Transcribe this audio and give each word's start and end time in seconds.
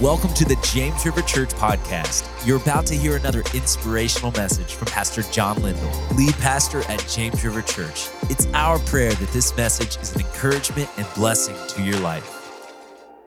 Welcome 0.00 0.32
to 0.34 0.44
the 0.44 0.54
James 0.62 1.04
River 1.04 1.22
Church 1.22 1.48
podcast. 1.48 2.24
You're 2.46 2.58
about 2.58 2.86
to 2.86 2.94
hear 2.94 3.16
another 3.16 3.42
inspirational 3.52 4.30
message 4.30 4.74
from 4.74 4.86
Pastor 4.86 5.22
John 5.22 5.60
Lindell, 5.60 5.90
lead 6.14 6.34
pastor 6.34 6.82
at 6.82 7.04
James 7.08 7.44
River 7.44 7.62
Church. 7.62 8.08
It's 8.30 8.46
our 8.54 8.78
prayer 8.78 9.12
that 9.12 9.28
this 9.32 9.56
message 9.56 9.96
is 9.96 10.14
an 10.14 10.20
encouragement 10.20 10.88
and 10.98 11.06
blessing 11.16 11.56
to 11.70 11.82
your 11.82 11.98
life. 11.98 12.70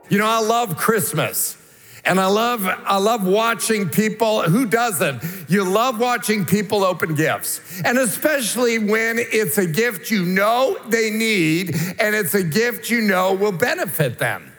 You 0.07 0.17
know, 0.17 0.25
I 0.25 0.39
love 0.39 0.77
Christmas. 0.77 1.57
And 2.05 2.21
I 2.21 2.27
love, 2.27 2.65
I 2.65 2.99
love 2.99 3.27
watching 3.27 3.89
people, 3.89 4.43
who 4.43 4.65
doesn't? 4.65 5.21
You 5.49 5.65
love 5.65 5.99
watching 5.99 6.45
people 6.45 6.85
open 6.85 7.15
gifts. 7.15 7.81
And 7.83 7.97
especially 7.97 8.79
when 8.79 9.17
it's 9.19 9.57
a 9.57 9.67
gift 9.67 10.09
you 10.09 10.23
know 10.23 10.77
they 10.87 11.09
need 11.11 11.75
and 11.99 12.15
it's 12.15 12.33
a 12.33 12.43
gift 12.43 12.89
you 12.89 13.01
know 13.01 13.33
will 13.33 13.51
benefit 13.51 14.19
them. 14.19 14.50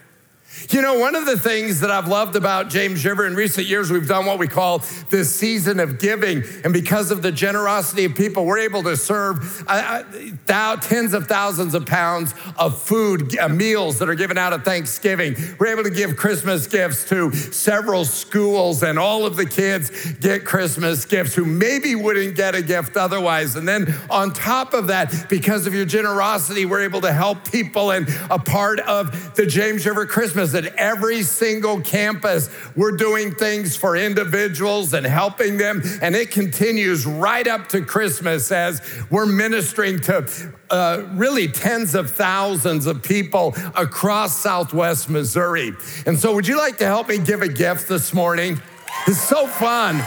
You 0.71 0.81
know, 0.83 0.99
one 0.99 1.15
of 1.15 1.27
the 1.27 1.39
things 1.39 1.81
that 1.81 1.91
I've 1.91 2.09
loved 2.09 2.37
about 2.37 2.71
James 2.71 3.05
River 3.05 3.27
in 3.27 3.35
recent 3.35 3.67
years, 3.67 3.91
we've 3.91 4.09
done 4.09 4.27
what 4.27 4.39
we 4.39 4.47
call 4.47 4.79
this 5.11 5.35
season 5.35 5.81
of 5.81 5.99
giving. 5.99 6.43
And 6.65 6.73
because 6.73 7.11
of 7.11 7.23
the 7.23 7.33
generosity 7.33 8.05
of 8.05 8.15
people, 8.15 8.45
we're 8.45 8.59
able 8.59 8.83
to 8.85 8.97
serve 8.97 9.65
uh, 9.67 10.03
uh 10.49 10.77
tens 10.77 11.15
of 11.15 11.27
thousands 11.27 11.75
of 11.75 11.87
pounds 11.87 12.35
of 12.57 12.81
food, 12.81 13.39
uh, 13.39 13.49
meals 13.49 13.99
that 13.99 14.09
are 14.09 14.15
given 14.15 14.39
out 14.39 14.53
at 14.53 14.65
Thanksgiving. 14.65 15.35
We're 15.59 15.69
able 15.69 15.85
to 15.85 15.91
give 15.91 16.17
Christmas 16.17 16.67
gifts 16.67 17.09
to 17.09 17.33
several 17.33 18.05
schools, 18.05 18.83
and 18.83 18.99
all 18.99 19.27
of 19.27 19.37
the 19.37 19.47
kids 19.47 20.13
get 20.15 20.45
Christmas 20.45 21.05
gifts 21.05 21.35
who 21.35 21.45
maybe 21.45 21.95
wouldn't 21.95 22.37
get 22.37 22.55
a 22.55 22.63
gift 22.63 22.97
otherwise. 22.97 23.57
And 23.57 23.67
then 23.67 23.95
on 24.11 24.33
top 24.33 24.75
of 24.75 24.87
that, 24.89 25.29
because 25.29 25.67
of 25.67 25.75
your 25.75 25.85
generosity, 25.85 26.67
we're 26.67 26.83
able 26.83 27.01
to 27.01 27.13
help 27.13 27.51
people 27.51 27.91
and 27.91 28.09
a 28.31 28.39
part 28.39 28.81
of 28.81 29.35
the 29.35 29.47
James 29.47 29.87
River 29.87 30.07
Christmas 30.07 30.52
at 30.55 30.67
every 30.77 31.23
single 31.23 31.81
campus, 31.81 32.49
we're 32.77 32.97
doing 32.97 33.35
things 33.35 33.77
for 33.77 33.97
individuals 33.97 34.93
and 34.95 35.07
helping 35.07 35.59
them. 35.59 35.83
And 36.01 36.15
it 36.15 36.31
continues 36.31 37.07
right 37.07 37.47
up 37.47 37.69
to 37.71 37.83
Christmas 37.83 38.51
as 38.53 38.81
we're 39.11 39.27
ministering 39.27 40.01
to 40.01 40.53
uh, 40.71 41.05
really 41.13 41.49
tens 41.49 41.95
of 41.95 42.11
thousands 42.11 42.87
of 42.87 43.03
people 43.03 43.55
across 43.75 44.39
Southwest 44.39 45.11
Missouri. 45.11 45.73
And 46.07 46.19
so, 46.19 46.35
would 46.35 46.49
you 46.49 46.57
like 46.57 46.79
to 46.79 46.87
help 46.87 47.09
me 47.09 47.19
give 47.19 47.43
a 47.43 47.49
gift 47.49 47.89
this 47.89 48.13
morning? 48.15 48.61
It's 49.07 49.21
so 49.21 49.47
fun. 49.47 50.03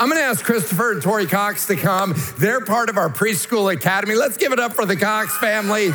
I'm 0.00 0.08
gonna 0.08 0.20
ask 0.20 0.44
Christopher 0.44 0.92
and 0.92 1.02
Tori 1.02 1.26
Cox 1.26 1.66
to 1.66 1.74
come. 1.74 2.14
They're 2.38 2.60
part 2.60 2.88
of 2.88 2.96
our 2.96 3.08
preschool 3.08 3.72
academy. 3.72 4.14
Let's 4.14 4.36
give 4.36 4.52
it 4.52 4.60
up 4.60 4.74
for 4.74 4.86
the 4.86 4.94
Cox 4.94 5.36
family. 5.38 5.90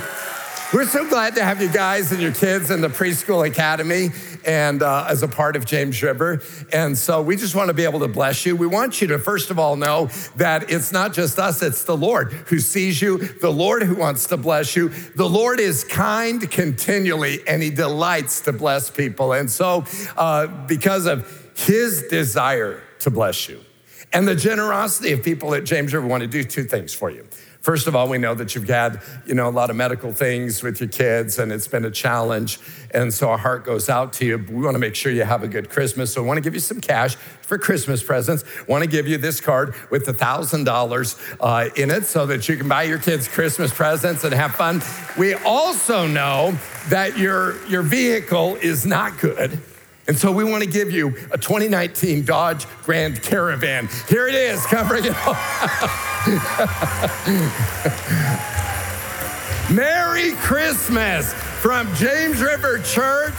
We're 0.74 0.88
so 0.88 1.08
glad 1.08 1.36
to 1.36 1.44
have 1.44 1.62
you 1.62 1.72
guys 1.72 2.12
and 2.12 2.20
your 2.20 2.32
kids 2.32 2.72
in 2.72 2.82
the 2.82 2.88
preschool 2.88 3.48
academy 3.48 4.10
and 4.44 4.82
uh, 4.82 5.06
as 5.08 5.22
a 5.22 5.28
part 5.28 5.56
of 5.56 5.68
James 5.68 6.02
River. 6.02 6.42
And 6.72 6.98
so 6.98 7.22
we 7.22 7.36
just 7.36 7.54
want 7.54 7.68
to 7.68 7.76
be 7.76 7.84
able 7.84 8.00
to 8.00 8.08
bless 8.08 8.44
you. 8.44 8.56
We 8.56 8.66
want 8.66 9.00
you 9.00 9.06
to, 9.10 9.20
first 9.20 9.52
of 9.52 9.60
all, 9.60 9.76
know 9.76 10.08
that 10.38 10.72
it's 10.72 10.92
not 10.92 11.14
just 11.14 11.38
us, 11.38 11.62
it's 11.62 11.84
the 11.84 11.96
Lord 11.96 12.34
who 12.34 12.58
sees 12.58 13.04
you, 13.04 13.20
the 13.20 13.52
Lord 13.52 13.84
who 13.84 13.94
wants 13.94 14.26
to 14.30 14.38
bless 14.38 14.76
you. 14.76 14.90
The 14.90 15.30
Lord 15.30 15.60
is 15.60 15.84
kind 15.84 16.50
continually 16.50 17.48
and 17.48 17.62
he 17.62 17.70
delights 17.70 18.42
to 18.42 18.52
bless 18.52 18.90
people. 18.90 19.32
And 19.34 19.52
so, 19.52 19.86
uh, 20.18 20.48
because 20.66 21.06
of 21.06 21.52
his 21.56 22.08
desire 22.10 22.82
to 23.02 23.12
bless 23.12 23.48
you 23.48 23.64
and 24.12 24.28
the 24.28 24.36
generosity 24.36 25.12
of 25.12 25.24
people 25.24 25.54
at 25.54 25.66
James 25.66 25.94
River, 25.94 26.08
want 26.08 26.22
to 26.22 26.28
do 26.28 26.44
two 26.44 26.64
things 26.64 26.94
for 26.94 27.12
you. 27.12 27.28
First 27.64 27.88
of 27.88 27.96
all, 27.96 28.10
we 28.10 28.18
know 28.18 28.36
that 28.36 28.56
you've 28.56 28.68
had, 28.68 29.02
you 29.26 29.36
know, 29.36 29.48
a 29.48 29.50
lot 29.50 29.70
of 29.70 29.78
medical 29.78 30.12
things 30.12 30.62
with 30.62 30.82
your 30.82 30.90
kids 30.90 31.40
and 31.40 31.50
it's 31.50 31.66
been 31.66 31.86
a 31.86 31.92
challenge. 31.92 32.60
And 32.92 33.14
so 33.14 33.30
our 33.30 33.38
heart 33.38 33.64
goes 33.64 33.88
out 33.88 34.12
to 34.14 34.26
you. 34.26 34.38
We 34.38 34.66
want 34.66 34.76
to 34.76 34.80
make 34.80 34.96
sure 34.96 35.14
you 35.14 35.24
have 35.24 35.44
a 35.44 35.48
good 35.48 35.70
Christmas. 35.70 36.14
So 36.14 36.22
I 36.22 36.28
want 36.28 36.36
to 36.36 36.42
give 36.42 36.54
you 36.54 36.60
some 36.60 36.82
cash 36.82 37.16
for 37.16 37.58
Christmas 37.58 38.04
presents. 38.04 38.44
Want 38.68 38.84
to 38.84 38.90
give 38.90 39.08
you 39.08 39.18
this 39.18 39.40
card 39.40 39.76
with 39.90 40.06
a 40.10 40.14
$1,000 40.14 41.38
uh, 41.40 41.70
in 41.78 41.90
it 41.90 42.04
so 42.04 42.26
that 42.26 42.50
you 42.50 42.58
can 42.58 42.68
buy 42.68 42.84
your 42.84 43.00
kids 43.00 43.30
Christmas 43.30 43.74
presents 43.74 44.26
and 44.26 44.34
have 44.34 44.54
fun. 44.56 44.82
We 45.18 45.34
also 45.34 46.06
know 46.06 46.58
that 46.90 47.18
your, 47.18 47.66
your 47.68 47.82
vehicle 47.82 48.58
is 48.58 48.86
not 48.86 49.18
good. 49.20 49.62
And 50.08 50.18
so 50.18 50.32
we 50.32 50.44
want 50.44 50.64
to 50.64 50.70
give 50.70 50.92
you 50.92 51.10
a 51.32 51.38
2019 51.38 52.26
Dodge 52.26 52.66
Grand 52.84 53.22
Caravan. 53.22 53.88
Here 54.10 54.28
it 54.28 54.36
is, 54.36 54.66
covering 54.66 55.06
it 55.06 55.16
all. 55.26 55.34
Merry 59.74 60.34
Christmas 60.34 61.34
from 61.34 61.94
James 61.96 62.42
River 62.42 62.80
Church. 62.80 63.34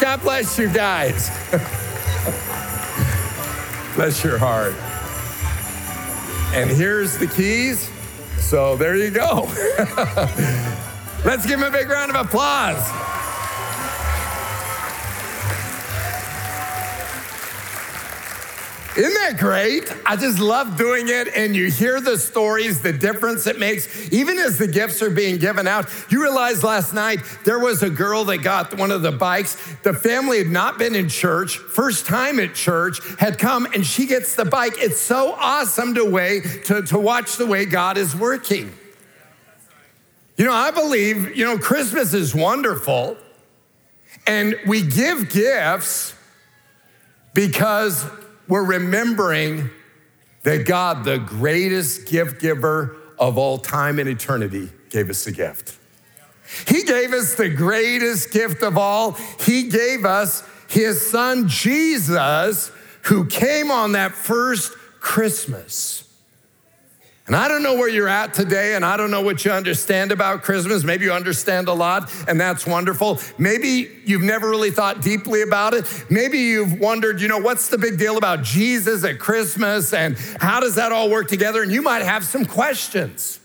God 0.00 0.20
bless 0.22 0.56
you 0.56 0.72
guys. 0.72 1.30
bless 3.96 4.22
your 4.22 4.38
heart. 4.38 4.74
And 6.54 6.70
here's 6.70 7.18
the 7.18 7.26
keys. 7.26 7.90
So 8.38 8.76
there 8.76 8.96
you 8.96 9.10
go. 9.10 9.42
Let's 11.24 11.44
give 11.44 11.60
him 11.60 11.64
a 11.64 11.70
big 11.70 11.88
round 11.88 12.14
of 12.14 12.26
applause. 12.26 13.17
Isn't 18.98 19.14
that 19.14 19.38
great? 19.38 19.94
I 20.04 20.16
just 20.16 20.40
love 20.40 20.76
doing 20.76 21.06
it. 21.06 21.28
And 21.28 21.54
you 21.54 21.70
hear 21.70 22.00
the 22.00 22.18
stories, 22.18 22.82
the 22.82 22.92
difference 22.92 23.46
it 23.46 23.56
makes. 23.56 24.12
Even 24.12 24.40
as 24.40 24.58
the 24.58 24.66
gifts 24.66 25.00
are 25.02 25.10
being 25.10 25.38
given 25.38 25.68
out, 25.68 25.86
you 26.10 26.20
realize 26.20 26.64
last 26.64 26.92
night 26.92 27.20
there 27.44 27.60
was 27.60 27.84
a 27.84 27.90
girl 27.90 28.24
that 28.24 28.38
got 28.38 28.76
one 28.76 28.90
of 28.90 29.02
the 29.02 29.12
bikes. 29.12 29.54
The 29.84 29.94
family 29.94 30.38
had 30.38 30.48
not 30.48 30.78
been 30.80 30.96
in 30.96 31.08
church, 31.08 31.58
first 31.58 32.06
time 32.06 32.40
at 32.40 32.56
church, 32.56 32.98
had 33.20 33.38
come 33.38 33.66
and 33.66 33.86
she 33.86 34.04
gets 34.04 34.34
the 34.34 34.44
bike. 34.44 34.72
It's 34.78 34.98
so 34.98 35.32
awesome 35.38 35.94
to, 35.94 36.04
way, 36.04 36.40
to, 36.64 36.82
to 36.82 36.98
watch 36.98 37.36
the 37.36 37.46
way 37.46 37.66
God 37.66 37.98
is 37.98 38.16
working. 38.16 38.72
You 40.36 40.44
know, 40.44 40.52
I 40.52 40.72
believe, 40.72 41.36
you 41.36 41.44
know, 41.44 41.56
Christmas 41.56 42.14
is 42.14 42.34
wonderful 42.34 43.16
and 44.26 44.56
we 44.66 44.82
give 44.82 45.30
gifts 45.30 46.16
because 47.32 48.04
we're 48.48 48.64
remembering 48.64 49.70
that 50.42 50.66
God, 50.66 51.04
the 51.04 51.18
greatest 51.18 52.06
gift 52.06 52.40
giver 52.40 52.96
of 53.18 53.36
all 53.36 53.58
time 53.58 53.98
and 53.98 54.08
eternity, 54.08 54.70
gave 54.90 55.10
us 55.10 55.26
a 55.26 55.32
gift. 55.32 55.76
He 56.66 56.82
gave 56.82 57.12
us 57.12 57.34
the 57.34 57.50
greatest 57.50 58.32
gift 58.32 58.62
of 58.62 58.78
all. 58.78 59.12
He 59.40 59.64
gave 59.64 60.06
us 60.06 60.42
his 60.68 61.10
son 61.10 61.48
Jesus, 61.48 62.72
who 63.02 63.26
came 63.26 63.70
on 63.70 63.92
that 63.92 64.12
first 64.12 64.72
Christmas. 65.00 66.07
And 67.28 67.36
I 67.36 67.46
don't 67.46 67.62
know 67.62 67.74
where 67.74 67.90
you're 67.90 68.08
at 68.08 68.32
today, 68.32 68.74
and 68.74 68.82
I 68.82 68.96
don't 68.96 69.10
know 69.10 69.20
what 69.20 69.44
you 69.44 69.50
understand 69.50 70.12
about 70.12 70.42
Christmas. 70.42 70.82
Maybe 70.82 71.04
you 71.04 71.12
understand 71.12 71.68
a 71.68 71.74
lot, 71.74 72.10
and 72.26 72.40
that's 72.40 72.66
wonderful. 72.66 73.20
Maybe 73.36 74.00
you've 74.06 74.22
never 74.22 74.48
really 74.48 74.70
thought 74.70 75.02
deeply 75.02 75.42
about 75.42 75.74
it. 75.74 75.84
Maybe 76.08 76.38
you've 76.38 76.80
wondered, 76.80 77.20
you 77.20 77.28
know, 77.28 77.36
what's 77.36 77.68
the 77.68 77.76
big 77.76 77.98
deal 77.98 78.16
about 78.16 78.42
Jesus 78.42 79.04
at 79.04 79.18
Christmas, 79.18 79.92
and 79.92 80.16
how 80.40 80.60
does 80.60 80.76
that 80.76 80.90
all 80.90 81.10
work 81.10 81.28
together? 81.28 81.62
And 81.62 81.70
you 81.70 81.82
might 81.82 82.02
have 82.02 82.24
some 82.24 82.46
questions. 82.46 83.40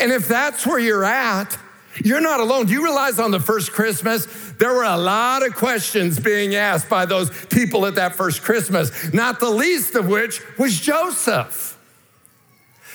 And 0.00 0.10
if 0.10 0.26
that's 0.26 0.66
where 0.66 0.80
you're 0.80 1.04
at, 1.04 1.56
you're 2.02 2.20
not 2.20 2.40
alone. 2.40 2.66
Do 2.66 2.72
you 2.72 2.82
realize 2.82 3.20
on 3.20 3.30
the 3.30 3.38
first 3.38 3.70
Christmas, 3.70 4.26
there 4.58 4.74
were 4.74 4.82
a 4.82 4.96
lot 4.96 5.46
of 5.46 5.54
questions 5.54 6.18
being 6.18 6.56
asked 6.56 6.88
by 6.88 7.06
those 7.06 7.30
people 7.46 7.86
at 7.86 7.94
that 7.94 8.16
first 8.16 8.42
Christmas, 8.42 9.12
not 9.14 9.38
the 9.38 9.50
least 9.50 9.94
of 9.94 10.08
which 10.08 10.40
was 10.58 10.80
Joseph. 10.80 11.73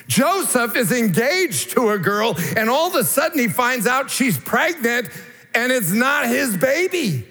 Joseph 0.09 0.75
is 0.75 0.91
engaged 0.91 1.69
to 1.71 1.89
a 1.89 1.99
girl, 1.99 2.35
and 2.57 2.69
all 2.69 2.87
of 2.87 2.95
a 2.95 3.03
sudden 3.03 3.39
he 3.39 3.47
finds 3.47 3.85
out 3.85 4.09
she's 4.09 4.37
pregnant 4.37 5.09
and 5.53 5.71
it's 5.71 5.91
not 5.91 6.27
his 6.27 6.57
baby. 6.57 7.25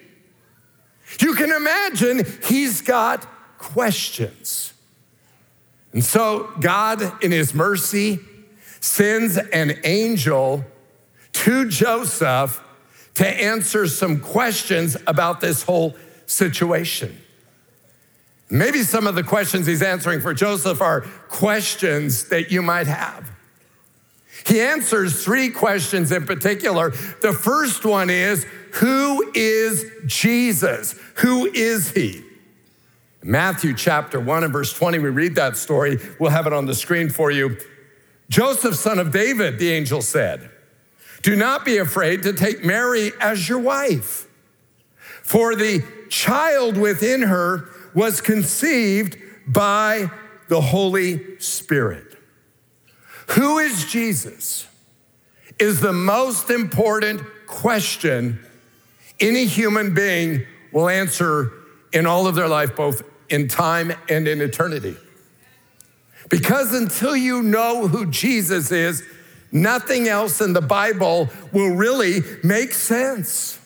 You 1.21 1.35
can 1.35 1.51
imagine 1.51 2.25
he's 2.45 2.81
got 2.81 3.27
questions. 3.59 4.73
And 5.93 6.05
so 6.05 6.53
God, 6.61 7.25
in 7.25 7.33
his 7.33 7.55
mercy, 7.55 8.21
sends 8.81 9.37
an 9.37 9.79
angel 9.85 10.65
to 11.33 11.69
Joseph 11.69 12.63
to 13.15 13.27
answer 13.27 13.89
some 13.89 14.21
questions 14.21 14.97
about 15.07 15.41
this 15.41 15.65
whole 15.65 15.97
situation. 16.27 17.17
Maybe 18.51 18.83
some 18.83 19.07
of 19.07 19.15
the 19.15 19.23
questions 19.23 19.67
he's 19.67 19.83
answering 19.83 20.21
for 20.21 20.33
Joseph 20.33 20.81
are 20.81 21.03
questions 21.29 22.29
that 22.29 22.51
you 22.51 22.63
might 22.63 22.87
have. 22.87 23.31
He 24.47 24.61
answers 24.61 25.23
three 25.23 25.51
questions 25.51 26.11
in 26.13 26.25
particular. 26.25 26.91
The 27.21 27.33
first 27.33 27.85
one 27.85 28.09
is 28.09 28.47
Who 28.75 29.33
is 29.35 29.85
Jesus? 30.07 30.99
Who 31.17 31.47
is 31.47 31.91
he? 31.91 32.25
Matthew 33.23 33.75
chapter 33.75 34.21
1 34.21 34.45
and 34.45 34.53
verse 34.53 34.73
20, 34.73 35.01
we 35.01 35.11
read 35.11 35.35
that 35.35 35.57
story. 35.57 35.99
We'll 36.19 36.31
have 36.31 36.47
it 36.47 36.53
on 36.53 36.67
the 36.67 36.75
screen 36.75 37.11
for 37.11 37.31
you. 37.31 37.59
Joseph, 38.31 38.77
son 38.77 38.99
of 38.99 39.11
David, 39.11 39.59
the 39.59 39.71
angel 39.71 40.01
said, 40.03 40.51
Do 41.23 41.35
not 41.35 41.65
be 41.65 41.79
afraid 41.79 42.23
to 42.23 42.33
take 42.33 42.65
Mary 42.65 43.13
as 43.21 43.49
your 43.49 43.59
wife 43.59 44.29
For 45.23 45.55
the 45.55 45.85
child 46.09 46.77
within 46.77 47.23
her 47.23 47.69
was 47.99 48.21
conceived 48.21 49.17
by 49.45 50.09
the 50.47 50.61
Holy 50.61 51.37
Spirit. 51.41 52.17
Who 53.31 53.59
is 53.59 53.87
Jesus? 53.87 54.69
Is 55.59 55.81
the 55.81 55.93
most 55.93 56.49
important 56.49 57.23
question 57.49 58.39
any 59.19 59.47
human 59.47 59.95
being 59.95 60.47
will 60.71 60.89
answer 60.89 61.53
in 61.93 62.07
all 62.07 62.29
of 62.29 62.37
their 62.37 62.47
life, 62.47 62.77
both 62.77 63.03
in 63.31 63.49
time 63.49 63.93
and 64.09 64.29
in 64.29 64.41
eternity. 64.41 64.97
Because 66.29 66.73
until 66.73 67.17
you 67.17 67.43
know 67.43 67.89
who 67.89 68.07
Jesus 68.13 68.71
is, 68.71 69.03
nothing 69.51 70.07
else 70.07 70.41
in 70.41 70.53
the 70.53 70.61
Bible 70.61 71.31
will 71.51 71.75
really 71.75 72.21
make 72.45 72.75
sense. 72.75 73.59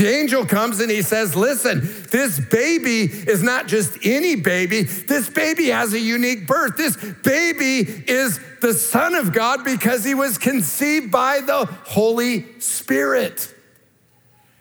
The 0.00 0.08
angel 0.08 0.46
comes 0.46 0.80
and 0.80 0.90
he 0.90 1.02
says, 1.02 1.36
Listen, 1.36 1.80
this 2.10 2.40
baby 2.40 3.02
is 3.02 3.42
not 3.42 3.68
just 3.68 3.98
any 4.02 4.34
baby. 4.34 4.84
This 4.84 5.28
baby 5.28 5.66
has 5.66 5.92
a 5.92 6.00
unique 6.00 6.46
birth. 6.46 6.78
This 6.78 6.96
baby 6.96 7.80
is 8.10 8.40
the 8.62 8.72
Son 8.72 9.14
of 9.14 9.34
God 9.34 9.62
because 9.62 10.02
he 10.02 10.14
was 10.14 10.38
conceived 10.38 11.10
by 11.10 11.42
the 11.42 11.66
Holy 11.84 12.58
Spirit. 12.60 13.54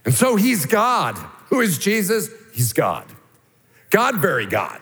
And 0.03 0.13
so 0.13 0.35
he's 0.35 0.65
God. 0.65 1.15
Who 1.45 1.61
is 1.61 1.77
Jesus? 1.77 2.29
He's 2.51 2.73
God. 2.73 3.05
God, 3.91 4.17
very 4.17 4.45
God. 4.45 4.81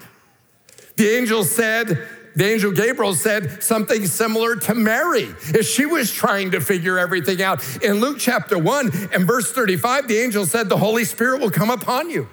The 0.96 1.08
angel 1.08 1.44
said, 1.44 2.04
the 2.38 2.46
angel 2.46 2.72
Gabriel 2.72 3.16
said 3.16 3.64
something 3.64 4.06
similar 4.06 4.56
to 4.58 4.76
Mary 4.76 5.28
as 5.58 5.68
she 5.68 5.88
was 5.88 6.12
trying 6.12 6.52
to 6.52 6.62
figure 6.62 7.00
everything 7.00 7.42
out. 7.42 7.64
In 7.84 7.96
Luke 7.96 8.18
chapter 8.20 8.60
1 8.60 9.10
and 9.12 9.26
verse 9.26 9.52
35, 9.52 10.08
the 10.08 10.20
angel 10.20 10.46
said, 10.46 10.70
The 10.70 10.78
Holy 10.78 11.04
Spirit 11.04 11.42
will 11.42 11.50
come 11.50 11.72
upon 11.72 12.12
you, 12.12 12.30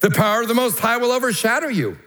the 0.00 0.10
power 0.10 0.42
of 0.42 0.48
the 0.48 0.54
Most 0.54 0.78
High 0.78 0.98
will 0.98 1.10
overshadow 1.10 1.66
you. 1.66 1.98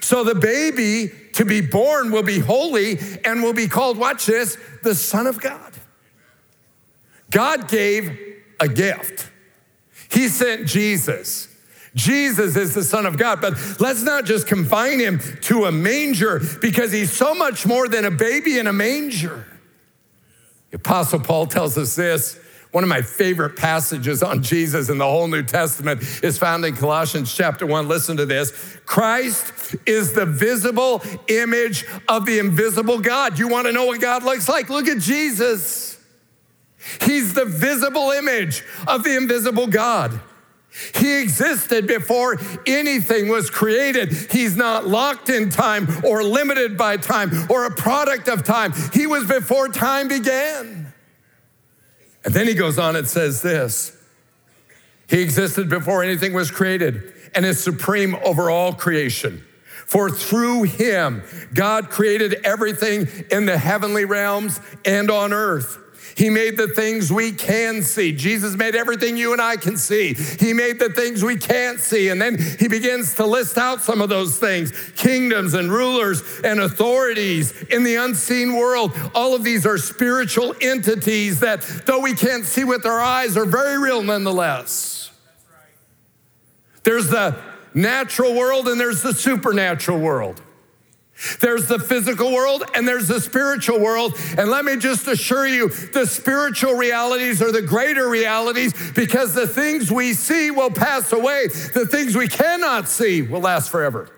So 0.00 0.24
the 0.24 0.34
baby 0.34 1.12
to 1.34 1.44
be 1.44 1.60
born 1.60 2.10
will 2.10 2.24
be 2.24 2.40
holy 2.40 2.98
and 3.24 3.44
will 3.44 3.52
be 3.52 3.68
called, 3.68 3.96
watch 3.96 4.26
this, 4.26 4.58
the 4.82 4.96
Son 4.96 5.28
of 5.28 5.40
God. 5.40 5.72
God 7.30 7.68
gave 7.68 8.18
a 8.58 8.66
gift. 8.66 9.30
He 10.10 10.26
sent 10.26 10.66
Jesus. 10.66 11.46
Jesus 11.94 12.56
is 12.56 12.74
the 12.74 12.84
Son 12.84 13.04
of 13.06 13.18
God, 13.18 13.40
but 13.40 13.54
let's 13.80 14.02
not 14.02 14.24
just 14.24 14.46
confine 14.46 15.00
him 15.00 15.20
to 15.42 15.64
a 15.64 15.72
manger 15.72 16.40
because 16.60 16.92
he's 16.92 17.12
so 17.12 17.34
much 17.34 17.66
more 17.66 17.88
than 17.88 18.04
a 18.04 18.10
baby 18.10 18.58
in 18.58 18.66
a 18.66 18.72
manger. 18.72 19.46
The 20.70 20.76
Apostle 20.76 21.20
Paul 21.20 21.46
tells 21.46 21.76
us 21.76 21.96
this. 21.96 22.38
One 22.70 22.84
of 22.84 22.88
my 22.88 23.02
favorite 23.02 23.56
passages 23.56 24.22
on 24.22 24.44
Jesus 24.44 24.90
in 24.90 24.98
the 24.98 25.04
whole 25.04 25.26
New 25.26 25.42
Testament 25.42 26.02
is 26.22 26.38
found 26.38 26.64
in 26.64 26.76
Colossians 26.76 27.34
chapter 27.34 27.66
1. 27.66 27.88
Listen 27.88 28.16
to 28.18 28.26
this 28.26 28.52
Christ 28.86 29.74
is 29.86 30.12
the 30.12 30.26
visible 30.26 31.02
image 31.26 31.84
of 32.08 32.26
the 32.26 32.38
invisible 32.38 33.00
God. 33.00 33.40
You 33.40 33.48
want 33.48 33.66
to 33.66 33.72
know 33.72 33.86
what 33.86 34.00
God 34.00 34.22
looks 34.22 34.48
like? 34.48 34.70
Look 34.70 34.86
at 34.86 34.98
Jesus. 34.98 35.98
He's 37.02 37.34
the 37.34 37.44
visible 37.44 38.12
image 38.12 38.62
of 38.86 39.02
the 39.02 39.16
invisible 39.16 39.66
God. 39.66 40.20
He 40.94 41.20
existed 41.20 41.86
before 41.86 42.38
anything 42.66 43.28
was 43.28 43.50
created. 43.50 44.12
He's 44.30 44.56
not 44.56 44.86
locked 44.86 45.28
in 45.28 45.50
time 45.50 45.88
or 46.04 46.22
limited 46.22 46.78
by 46.78 46.96
time 46.96 47.30
or 47.50 47.64
a 47.66 47.70
product 47.70 48.28
of 48.28 48.44
time. 48.44 48.72
He 48.92 49.06
was 49.06 49.26
before 49.26 49.68
time 49.68 50.08
began. 50.08 50.92
And 52.24 52.34
then 52.34 52.46
he 52.46 52.54
goes 52.54 52.78
on 52.78 52.96
and 52.96 53.06
says 53.06 53.42
this 53.42 53.96
He 55.08 55.20
existed 55.20 55.68
before 55.68 56.04
anything 56.04 56.32
was 56.32 56.50
created 56.50 57.12
and 57.34 57.44
is 57.44 57.62
supreme 57.62 58.14
over 58.24 58.50
all 58.50 58.72
creation. 58.72 59.44
For 59.86 60.08
through 60.08 60.64
him, 60.64 61.24
God 61.52 61.90
created 61.90 62.42
everything 62.44 63.08
in 63.32 63.46
the 63.46 63.58
heavenly 63.58 64.04
realms 64.04 64.60
and 64.84 65.10
on 65.10 65.32
earth. 65.32 65.78
He 66.20 66.28
made 66.28 66.58
the 66.58 66.68
things 66.68 67.10
we 67.10 67.32
can 67.32 67.82
see. 67.82 68.12
Jesus 68.12 68.54
made 68.54 68.76
everything 68.76 69.16
you 69.16 69.32
and 69.32 69.40
I 69.40 69.56
can 69.56 69.78
see. 69.78 70.12
He 70.12 70.52
made 70.52 70.78
the 70.78 70.90
things 70.90 71.24
we 71.24 71.38
can't 71.38 71.80
see. 71.80 72.10
And 72.10 72.20
then 72.20 72.36
he 72.58 72.68
begins 72.68 73.14
to 73.14 73.24
list 73.24 73.56
out 73.56 73.80
some 73.80 74.02
of 74.02 74.10
those 74.10 74.38
things 74.38 74.70
kingdoms 74.96 75.54
and 75.54 75.72
rulers 75.72 76.22
and 76.44 76.60
authorities 76.60 77.62
in 77.70 77.84
the 77.84 77.94
unseen 77.94 78.54
world. 78.54 78.92
All 79.14 79.34
of 79.34 79.44
these 79.44 79.64
are 79.64 79.78
spiritual 79.78 80.54
entities 80.60 81.40
that, 81.40 81.62
though 81.86 82.00
we 82.00 82.12
can't 82.12 82.44
see 82.44 82.64
with 82.64 82.84
our 82.84 83.00
eyes, 83.00 83.38
are 83.38 83.46
very 83.46 83.78
real 83.78 84.02
nonetheless. 84.02 85.10
There's 86.82 87.08
the 87.08 87.34
natural 87.72 88.34
world 88.34 88.68
and 88.68 88.78
there's 88.78 89.00
the 89.00 89.14
supernatural 89.14 89.98
world. 89.98 90.42
There's 91.40 91.66
the 91.66 91.78
physical 91.78 92.32
world 92.32 92.64
and 92.74 92.86
there's 92.86 93.08
the 93.08 93.20
spiritual 93.20 93.78
world. 93.80 94.14
And 94.38 94.50
let 94.50 94.64
me 94.64 94.76
just 94.76 95.06
assure 95.06 95.46
you, 95.46 95.68
the 95.68 96.06
spiritual 96.06 96.74
realities 96.74 97.42
are 97.42 97.52
the 97.52 97.62
greater 97.62 98.08
realities 98.08 98.72
because 98.92 99.34
the 99.34 99.46
things 99.46 99.90
we 99.90 100.14
see 100.14 100.50
will 100.50 100.70
pass 100.70 101.12
away. 101.12 101.48
The 101.48 101.86
things 101.86 102.16
we 102.16 102.28
cannot 102.28 102.88
see 102.88 103.22
will 103.22 103.40
last 103.40 103.70
forever. 103.70 104.10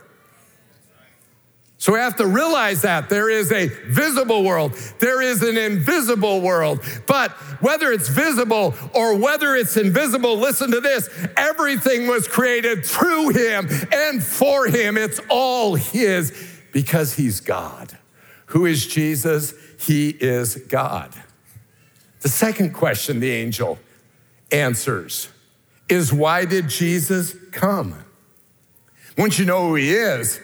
So 1.82 1.92
we 1.92 1.98
have 1.98 2.14
to 2.18 2.28
realize 2.28 2.82
that 2.82 3.08
there 3.08 3.28
is 3.28 3.50
a 3.50 3.66
visible 3.66 4.44
world, 4.44 4.74
there 5.00 5.20
is 5.20 5.42
an 5.42 5.58
invisible 5.58 6.40
world. 6.40 6.80
But 7.08 7.32
whether 7.60 7.90
it's 7.90 8.08
visible 8.08 8.76
or 8.94 9.16
whether 9.16 9.56
it's 9.56 9.76
invisible, 9.76 10.36
listen 10.36 10.70
to 10.70 10.80
this 10.80 11.10
everything 11.36 12.06
was 12.06 12.28
created 12.28 12.86
through 12.86 13.30
him 13.30 13.68
and 13.90 14.22
for 14.22 14.68
him. 14.68 14.96
It's 14.96 15.20
all 15.28 15.74
his 15.74 16.51
because 16.72 17.14
he's 17.14 17.40
God. 17.40 17.98
Who 18.46 18.66
is 18.66 18.86
Jesus? 18.86 19.54
He 19.78 20.10
is 20.10 20.56
God. 20.56 21.14
The 22.20 22.28
second 22.28 22.72
question 22.72 23.20
the 23.20 23.30
angel 23.30 23.78
answers 24.50 25.28
is 25.88 26.12
why 26.12 26.44
did 26.44 26.68
Jesus 26.68 27.34
come? 27.50 28.04
Once 29.18 29.38
you 29.38 29.44
know 29.44 29.68
who 29.68 29.74
he 29.74 29.92
is, 29.92 30.40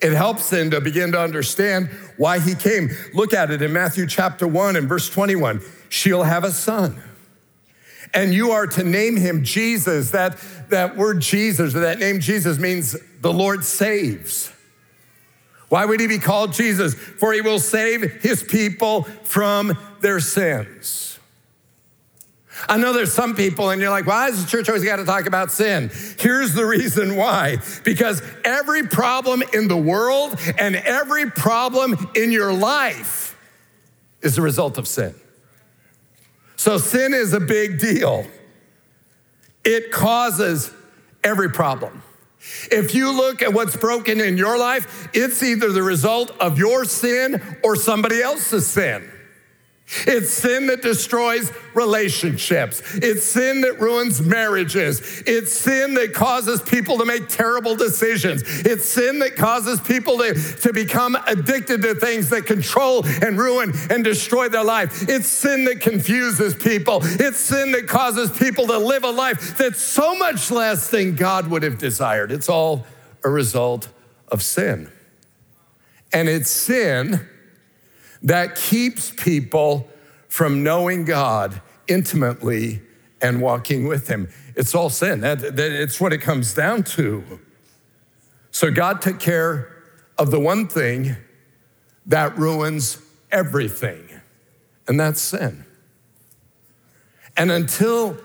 it 0.00 0.12
helps 0.12 0.50
then 0.50 0.70
to 0.70 0.80
begin 0.80 1.12
to 1.12 1.20
understand 1.20 1.88
why 2.16 2.38
he 2.38 2.54
came. 2.54 2.90
Look 3.14 3.34
at 3.34 3.50
it 3.50 3.62
in 3.62 3.72
Matthew 3.72 4.06
chapter 4.06 4.46
1 4.46 4.76
and 4.76 4.88
verse 4.88 5.08
21. 5.08 5.60
She'll 5.88 6.22
have 6.22 6.44
a 6.44 6.50
son. 6.50 7.02
And 8.14 8.32
you 8.32 8.52
are 8.52 8.66
to 8.68 8.84
name 8.84 9.16
him 9.16 9.42
Jesus. 9.44 10.10
That, 10.10 10.38
that 10.68 10.96
word 10.96 11.20
Jesus, 11.20 11.74
or 11.74 11.80
that 11.80 11.98
name 11.98 12.20
Jesus 12.20 12.58
means 12.58 12.96
the 13.20 13.32
Lord 13.32 13.64
saves. 13.64 14.52
Why 15.68 15.84
would 15.84 16.00
he 16.00 16.06
be 16.06 16.18
called 16.18 16.52
Jesus? 16.52 16.94
For 16.94 17.32
he 17.32 17.40
will 17.40 17.58
save 17.58 18.22
his 18.22 18.42
people 18.42 19.02
from 19.02 19.76
their 20.00 20.20
sins. 20.20 21.18
I 22.68 22.78
know 22.78 22.92
there's 22.92 23.12
some 23.12 23.34
people, 23.34 23.70
and 23.70 23.80
you're 23.80 23.90
like, 23.90 24.06
why 24.06 24.30
does 24.30 24.44
the 24.44 24.50
church 24.50 24.68
always 24.68 24.84
got 24.84 24.96
to 24.96 25.04
talk 25.04 25.26
about 25.26 25.50
sin? 25.50 25.90
Here's 26.18 26.54
the 26.54 26.64
reason 26.64 27.16
why 27.16 27.58
because 27.84 28.22
every 28.44 28.86
problem 28.86 29.42
in 29.52 29.68
the 29.68 29.76
world 29.76 30.38
and 30.58 30.74
every 30.74 31.30
problem 31.30 32.10
in 32.14 32.32
your 32.32 32.52
life 32.52 33.36
is 34.22 34.38
a 34.38 34.42
result 34.42 34.78
of 34.78 34.88
sin. 34.88 35.14
So 36.56 36.78
sin 36.78 37.12
is 37.12 37.34
a 37.34 37.40
big 37.40 37.78
deal, 37.78 38.26
it 39.64 39.92
causes 39.92 40.72
every 41.22 41.50
problem. 41.50 42.02
If 42.70 42.94
you 42.94 43.12
look 43.12 43.42
at 43.42 43.52
what's 43.52 43.76
broken 43.76 44.20
in 44.20 44.36
your 44.36 44.58
life, 44.58 45.08
it's 45.12 45.42
either 45.42 45.72
the 45.72 45.82
result 45.82 46.30
of 46.40 46.58
your 46.58 46.84
sin 46.84 47.58
or 47.62 47.76
somebody 47.76 48.22
else's 48.22 48.66
sin. 48.66 49.10
It's 49.88 50.30
sin 50.30 50.66
that 50.66 50.82
destroys 50.82 51.52
relationships. 51.72 52.82
It's 52.96 53.22
sin 53.22 53.60
that 53.60 53.78
ruins 53.78 54.20
marriages. 54.20 55.22
It's 55.26 55.52
sin 55.52 55.94
that 55.94 56.12
causes 56.12 56.60
people 56.60 56.98
to 56.98 57.04
make 57.04 57.28
terrible 57.28 57.76
decisions. 57.76 58.42
It's 58.44 58.84
sin 58.84 59.20
that 59.20 59.36
causes 59.36 59.80
people 59.80 60.18
to, 60.18 60.34
to 60.34 60.72
become 60.72 61.16
addicted 61.28 61.82
to 61.82 61.94
things 61.94 62.30
that 62.30 62.46
control 62.46 63.06
and 63.06 63.38
ruin 63.38 63.72
and 63.88 64.02
destroy 64.02 64.48
their 64.48 64.64
life. 64.64 65.08
It's 65.08 65.28
sin 65.28 65.64
that 65.66 65.80
confuses 65.80 66.54
people. 66.54 67.00
It's 67.02 67.38
sin 67.38 67.70
that 67.72 67.86
causes 67.86 68.36
people 68.36 68.66
to 68.66 68.78
live 68.78 69.04
a 69.04 69.10
life 69.10 69.56
that's 69.56 69.80
so 69.80 70.16
much 70.16 70.50
less 70.50 70.90
than 70.90 71.14
God 71.14 71.46
would 71.46 71.62
have 71.62 71.78
desired. 71.78 72.32
It's 72.32 72.48
all 72.48 72.86
a 73.22 73.30
result 73.30 73.88
of 74.28 74.42
sin. 74.42 74.90
And 76.12 76.28
it's 76.28 76.50
sin 76.50 77.28
that 78.26 78.56
keeps 78.56 79.10
people 79.10 79.88
from 80.28 80.62
knowing 80.62 81.04
God 81.04 81.62
intimately 81.86 82.82
and 83.22 83.40
walking 83.40 83.86
with 83.86 84.08
Him. 84.08 84.28
It's 84.56 84.74
all 84.74 84.90
sin. 84.90 85.20
That, 85.20 85.38
that, 85.40 85.58
it's 85.58 86.00
what 86.00 86.12
it 86.12 86.18
comes 86.18 86.52
down 86.52 86.82
to. 86.82 87.40
So 88.50 88.70
God 88.70 89.00
took 89.00 89.20
care 89.20 89.72
of 90.18 90.30
the 90.30 90.40
one 90.40 90.66
thing 90.66 91.16
that 92.06 92.36
ruins 92.36 93.00
everything, 93.30 94.08
and 94.88 94.98
that's 94.98 95.20
sin. 95.20 95.64
And 97.36 97.52
until 97.52 98.16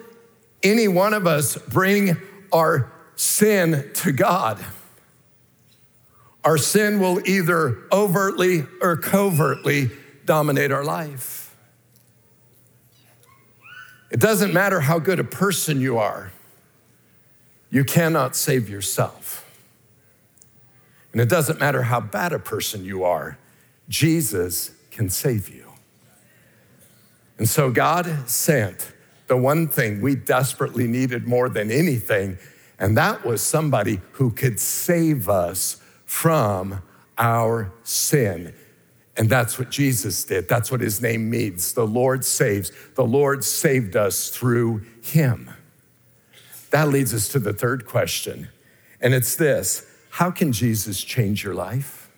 any 0.64 0.88
one 0.88 1.14
of 1.14 1.28
us 1.28 1.58
bring 1.58 2.18
our 2.52 2.92
sin 3.16 3.92
to 3.96 4.12
God, 4.12 4.64
our 6.44 6.58
sin 6.58 7.00
will 7.00 7.28
either 7.28 7.78
overtly 7.92 8.66
or 8.82 8.98
covertly 8.98 9.92
dominate 10.26 10.72
our 10.72 10.84
life. 10.84 11.56
It 14.10 14.20
doesn't 14.20 14.54
matter 14.54 14.82
how 14.82 15.00
good 15.00 15.20
a 15.20 15.24
person 15.24 15.80
you 15.80 15.98
are, 15.98 16.32
you 17.70 17.84
cannot 17.84 18.36
save 18.36 18.70
yourself. 18.70 19.48
And 21.14 21.22
it 21.22 21.30
doesn't 21.30 21.60
matter 21.60 21.84
how 21.84 22.00
bad 22.00 22.32
a 22.32 22.40
person 22.40 22.86
you 22.86 23.04
are, 23.04 23.38
Jesus 23.90 24.72
can 24.92 25.10
save 25.10 25.50
you. 25.50 25.66
And 27.38 27.50
so 27.50 27.72
God 27.72 28.30
sent 28.30 28.94
the 29.28 29.38
one 29.38 29.68
thing 29.68 30.02
we 30.02 30.16
desperately 30.16 30.88
needed 30.88 31.28
more 31.28 31.50
than 31.50 31.72
anything, 31.72 32.38
and 32.78 32.98
that 32.98 33.26
was 33.26 33.42
somebody 33.42 34.02
who 34.14 34.32
could 34.32 34.60
save 34.60 35.30
us 35.30 35.81
from 36.12 36.84
our 37.18 37.72
sin. 37.84 38.54
And 39.16 39.30
that's 39.30 39.58
what 39.58 39.72
Jesus 39.72 40.26
did. 40.26 40.50
That's 40.50 40.70
what 40.70 40.82
his 40.82 41.02
name 41.02 41.30
means. 41.30 41.72
The 41.72 41.88
Lord 41.88 42.26
saves. 42.26 42.70
The 42.96 43.06
Lord 43.06 43.46
saved 43.46 43.96
us 43.96 44.28
through 44.30 44.86
him. 45.02 45.50
That 46.72 46.90
leads 46.90 47.14
us 47.14 47.30
to 47.30 47.40
the 47.40 47.54
third 47.54 47.86
question, 47.86 48.50
and 49.00 49.14
it's 49.14 49.38
this 49.38 49.86
How 50.10 50.32
can 50.32 50.52
Jesus 50.52 51.02
change 51.02 51.46
your 51.46 51.54
life? 51.54 52.12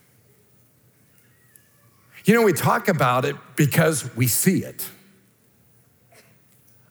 You 2.26 2.34
know, 2.34 2.42
we 2.42 2.54
talk 2.54 2.88
about 2.88 3.26
it 3.26 3.36
because 3.56 4.16
we 4.16 4.26
see 4.26 4.64
it. 4.64 4.90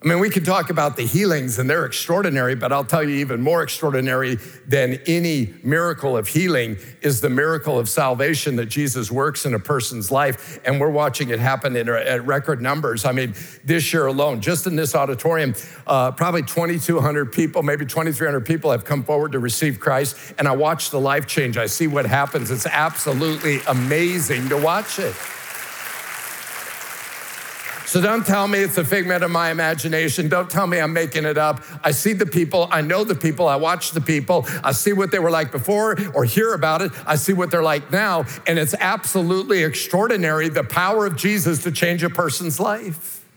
I 0.03 0.09
mean, 0.09 0.19
we 0.19 0.31
could 0.31 0.45
talk 0.45 0.69
about 0.69 0.97
the 0.97 1.05
healings 1.07 1.61
and 1.61 1.71
they're 1.71 1.85
extraordinary, 1.85 2.57
but 2.57 2.73
I'll 2.73 2.85
tell 2.85 3.05
you, 3.05 3.17
even 3.17 3.41
more 3.41 3.63
extraordinary 3.63 4.37
than 4.67 4.99
any 5.07 5.55
miracle 5.63 6.17
of 6.17 6.27
healing 6.27 6.77
is 7.03 7.21
the 7.21 7.31
miracle 7.31 7.79
of 7.79 7.89
salvation 7.89 8.57
that 8.57 8.67
Jesus 8.67 9.13
works 9.13 9.47
in 9.47 9.55
a 9.55 9.61
person's 9.61 10.11
life. 10.11 10.59
And 10.65 10.81
we're 10.81 10.91
watching 10.91 11.29
it 11.29 11.39
happen 11.39 11.77
in, 11.77 11.89
at 11.89 12.27
record 12.27 12.61
numbers. 12.61 13.05
I 13.05 13.13
mean, 13.13 13.35
this 13.65 13.93
year 13.93 14.07
alone, 14.07 14.41
just 14.41 14.67
in 14.67 14.75
this 14.75 14.97
auditorium, 14.97 15.55
uh, 15.87 16.11
probably 16.11 16.43
2,200 16.43 17.31
people, 17.31 17.63
maybe 17.63 17.87
2,300 17.87 18.45
people 18.45 18.73
have 18.73 18.85
come 18.85 19.05
forward 19.05 19.31
to 19.33 19.39
receive 19.39 19.79
Christ. 19.79 20.17
And 20.37 20.49
I 20.49 20.53
watch 20.53 20.91
the 20.91 20.99
life 20.99 21.29
change. 21.29 21.57
I 21.57 21.67
see 21.67 21.87
what 21.87 22.07
happens. 22.07 22.51
It's 22.51 22.67
absolutely 22.67 23.61
amazing 23.69 24.49
to 24.49 24.57
watch 24.57 24.99
it. 24.99 25.15
So 27.93 28.01
don't 28.01 28.25
tell 28.25 28.49
me 28.49 28.61
it's 28.61 28.79
a 28.79 28.87
figment 28.87 29.23
of 29.23 29.31
my 29.31 29.51
imagination. 29.51 30.31
Don't 30.31 30.49
tell 30.49 30.67
me 30.67 30.81
I'm 30.81 30.95
making 30.95 31.27
it 31.27 31.37
up. 31.37 31.63
I 31.85 31.91
see 31.91 32.15
the 32.15 32.25
people, 32.25 32.67
I 32.71 32.81
know 32.81 33.05
the 33.05 33.15
people, 33.15 33.47
I 33.47 33.57
watch 33.57 33.91
the 33.91 34.01
people, 34.01 34.47
I 34.65 34.73
see 34.73 34.95
what 34.95 35.11
they 35.11 35.19
were 35.19 35.31
like 35.31 35.53
before 35.53 35.99
or 36.15 36.25
hear 36.25 36.55
about 36.55 36.81
it, 36.81 36.91
I 37.07 37.17
see 37.17 37.35
what 37.35 37.51
they're 37.51 37.63
like 37.63 37.93
now, 37.93 38.25
and 38.47 38.59
it's 38.59 38.75
absolutely 38.81 39.63
extraordinary 39.63 40.49
the 40.49 40.65
power 40.65 41.05
of 41.05 41.17
Jesus 41.17 41.65
to 41.65 41.71
change 41.71 42.03
a 42.03 42.09
person's 42.09 42.59
life. 42.59 43.29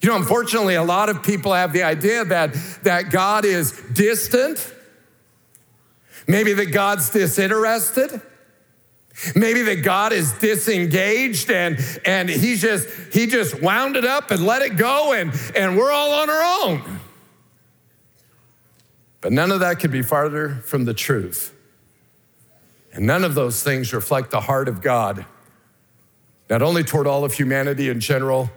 You 0.00 0.08
know, 0.08 0.16
unfortunately, 0.16 0.76
a 0.76 0.82
lot 0.82 1.10
of 1.10 1.22
people 1.22 1.52
have 1.52 1.74
the 1.74 1.82
idea 1.82 2.24
that, 2.24 2.54
that 2.84 3.10
God 3.10 3.44
is 3.44 3.72
distant, 3.92 4.74
maybe 6.26 6.54
that 6.54 6.72
God's 6.72 7.10
disinterested. 7.10 8.22
Maybe 9.34 9.62
that 9.62 9.82
God 9.82 10.12
is 10.12 10.32
disengaged 10.32 11.50
and, 11.50 11.78
and 12.04 12.28
he 12.28 12.56
just 12.56 12.88
he 13.12 13.26
just 13.26 13.60
wound 13.62 13.96
it 13.96 14.04
up 14.04 14.30
and 14.30 14.44
let 14.44 14.62
it 14.62 14.76
go 14.76 15.12
and, 15.12 15.32
and 15.54 15.76
we're 15.76 15.92
all 15.92 16.12
on 16.14 16.30
our 16.30 16.68
own. 16.68 17.00
But 19.20 19.32
none 19.32 19.52
of 19.52 19.60
that 19.60 19.78
could 19.78 19.92
be 19.92 20.02
farther 20.02 20.56
from 20.64 20.84
the 20.84 20.94
truth. 20.94 21.54
And 22.92 23.06
none 23.06 23.24
of 23.24 23.34
those 23.34 23.62
things 23.62 23.94
reflect 23.94 24.30
the 24.30 24.40
heart 24.40 24.68
of 24.68 24.82
God, 24.82 25.24
not 26.50 26.60
only 26.60 26.82
toward 26.82 27.06
all 27.06 27.24
of 27.24 27.32
humanity 27.32 27.88
in 27.88 28.00
general, 28.00 28.50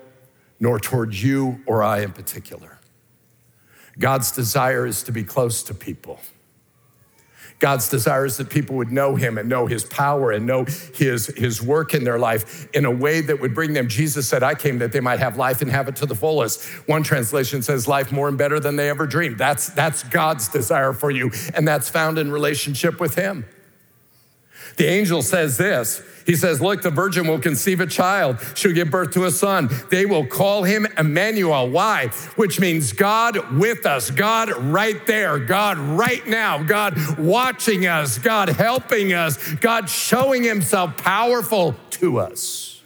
nor 0.59 0.79
toward 0.79 1.13
you 1.13 1.61
or 1.65 1.83
I 1.83 1.99
in 1.99 2.11
particular. 2.11 2.79
God's 3.97 4.31
desire 4.31 4.85
is 4.85 5.03
to 5.03 5.11
be 5.11 5.23
close 5.23 5.63
to 5.63 5.73
people. 5.73 6.19
God's 7.59 7.89
desire 7.89 8.25
is 8.25 8.37
that 8.37 8.49
people 8.49 8.75
would 8.75 8.91
know 8.91 9.15
him 9.15 9.37
and 9.37 9.47
know 9.47 9.65
his 9.65 9.85
power 9.85 10.31
and 10.31 10.45
know 10.45 10.65
his, 10.93 11.27
his 11.37 11.61
work 11.61 11.93
in 11.93 12.03
their 12.03 12.19
life 12.19 12.69
in 12.73 12.85
a 12.85 12.91
way 12.91 13.21
that 13.21 13.39
would 13.39 13.55
bring 13.55 13.73
them. 13.73 13.87
Jesus 13.87 14.27
said, 14.27 14.43
I 14.43 14.55
came 14.55 14.79
that 14.79 14.91
they 14.91 14.99
might 14.99 15.19
have 15.19 15.37
life 15.37 15.61
and 15.61 15.71
have 15.71 15.87
it 15.87 15.95
to 15.97 16.05
the 16.05 16.15
fullest. 16.15 16.65
One 16.87 17.01
translation 17.01 17.61
says, 17.61 17.87
life 17.87 18.11
more 18.11 18.27
and 18.27 18.37
better 18.37 18.59
than 18.59 18.75
they 18.75 18.89
ever 18.89 19.07
dreamed. 19.07 19.37
That's, 19.37 19.69
that's 19.69 20.03
God's 20.03 20.47
desire 20.49 20.93
for 20.93 21.11
you, 21.11 21.31
and 21.53 21.67
that's 21.67 21.89
found 21.89 22.19
in 22.19 22.31
relationship 22.31 22.99
with 22.99 23.15
him. 23.15 23.45
The 24.77 24.85
angel 24.85 25.21
says 25.21 25.57
this 25.57 26.01
he 26.25 26.35
says, 26.35 26.59
Look, 26.59 26.81
the 26.81 26.89
virgin 26.89 27.27
will 27.27 27.39
conceive 27.39 27.79
a 27.79 27.85
child. 27.85 28.39
She'll 28.55 28.73
give 28.73 28.89
birth 28.89 29.11
to 29.11 29.25
a 29.25 29.31
son. 29.31 29.69
They 29.91 30.05
will 30.05 30.25
call 30.25 30.63
him 30.63 30.87
Emmanuel. 30.97 31.69
Why? 31.69 32.07
Which 32.35 32.59
means 32.59 32.93
God 32.93 33.57
with 33.57 33.85
us, 33.85 34.09
God 34.09 34.51
right 34.57 35.05
there, 35.05 35.37
God 35.37 35.77
right 35.77 36.25
now, 36.25 36.63
God 36.63 37.19
watching 37.19 37.85
us, 37.85 38.17
God 38.17 38.49
helping 38.49 39.13
us, 39.13 39.37
God 39.55 39.87
showing 39.87 40.43
himself 40.43 40.97
powerful 40.97 41.75
to 41.91 42.19
us. 42.19 42.81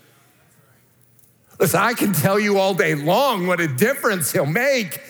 Listen, 1.59 1.79
I 1.79 1.93
can 1.93 2.13
tell 2.13 2.39
you 2.39 2.57
all 2.57 2.73
day 2.73 2.95
long 2.95 3.47
what 3.47 3.59
a 3.59 3.67
difference 3.67 4.31
he'll 4.31 4.45
make, 4.45 5.01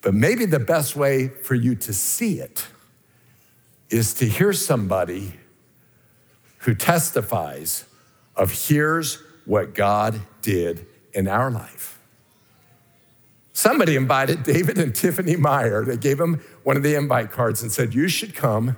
but 0.00 0.14
maybe 0.14 0.46
the 0.46 0.58
best 0.58 0.96
way 0.96 1.28
for 1.28 1.54
you 1.54 1.74
to 1.76 1.92
see 1.92 2.40
it 2.40 2.66
is 3.92 4.14
to 4.14 4.26
hear 4.26 4.52
somebody 4.52 5.34
who 6.58 6.74
testifies 6.74 7.84
of 8.34 8.68
here's 8.68 9.22
what 9.44 9.74
God 9.74 10.20
did 10.40 10.86
in 11.12 11.28
our 11.28 11.50
life. 11.50 11.98
Somebody 13.52 13.96
invited 13.96 14.44
David 14.44 14.78
and 14.78 14.94
Tiffany 14.94 15.36
Meyer. 15.36 15.84
They 15.84 15.98
gave 15.98 16.18
them 16.18 16.42
one 16.62 16.76
of 16.76 16.82
the 16.82 16.94
invite 16.94 17.30
cards 17.30 17.62
and 17.62 17.70
said, 17.70 17.94
You 17.94 18.08
should 18.08 18.34
come 18.34 18.76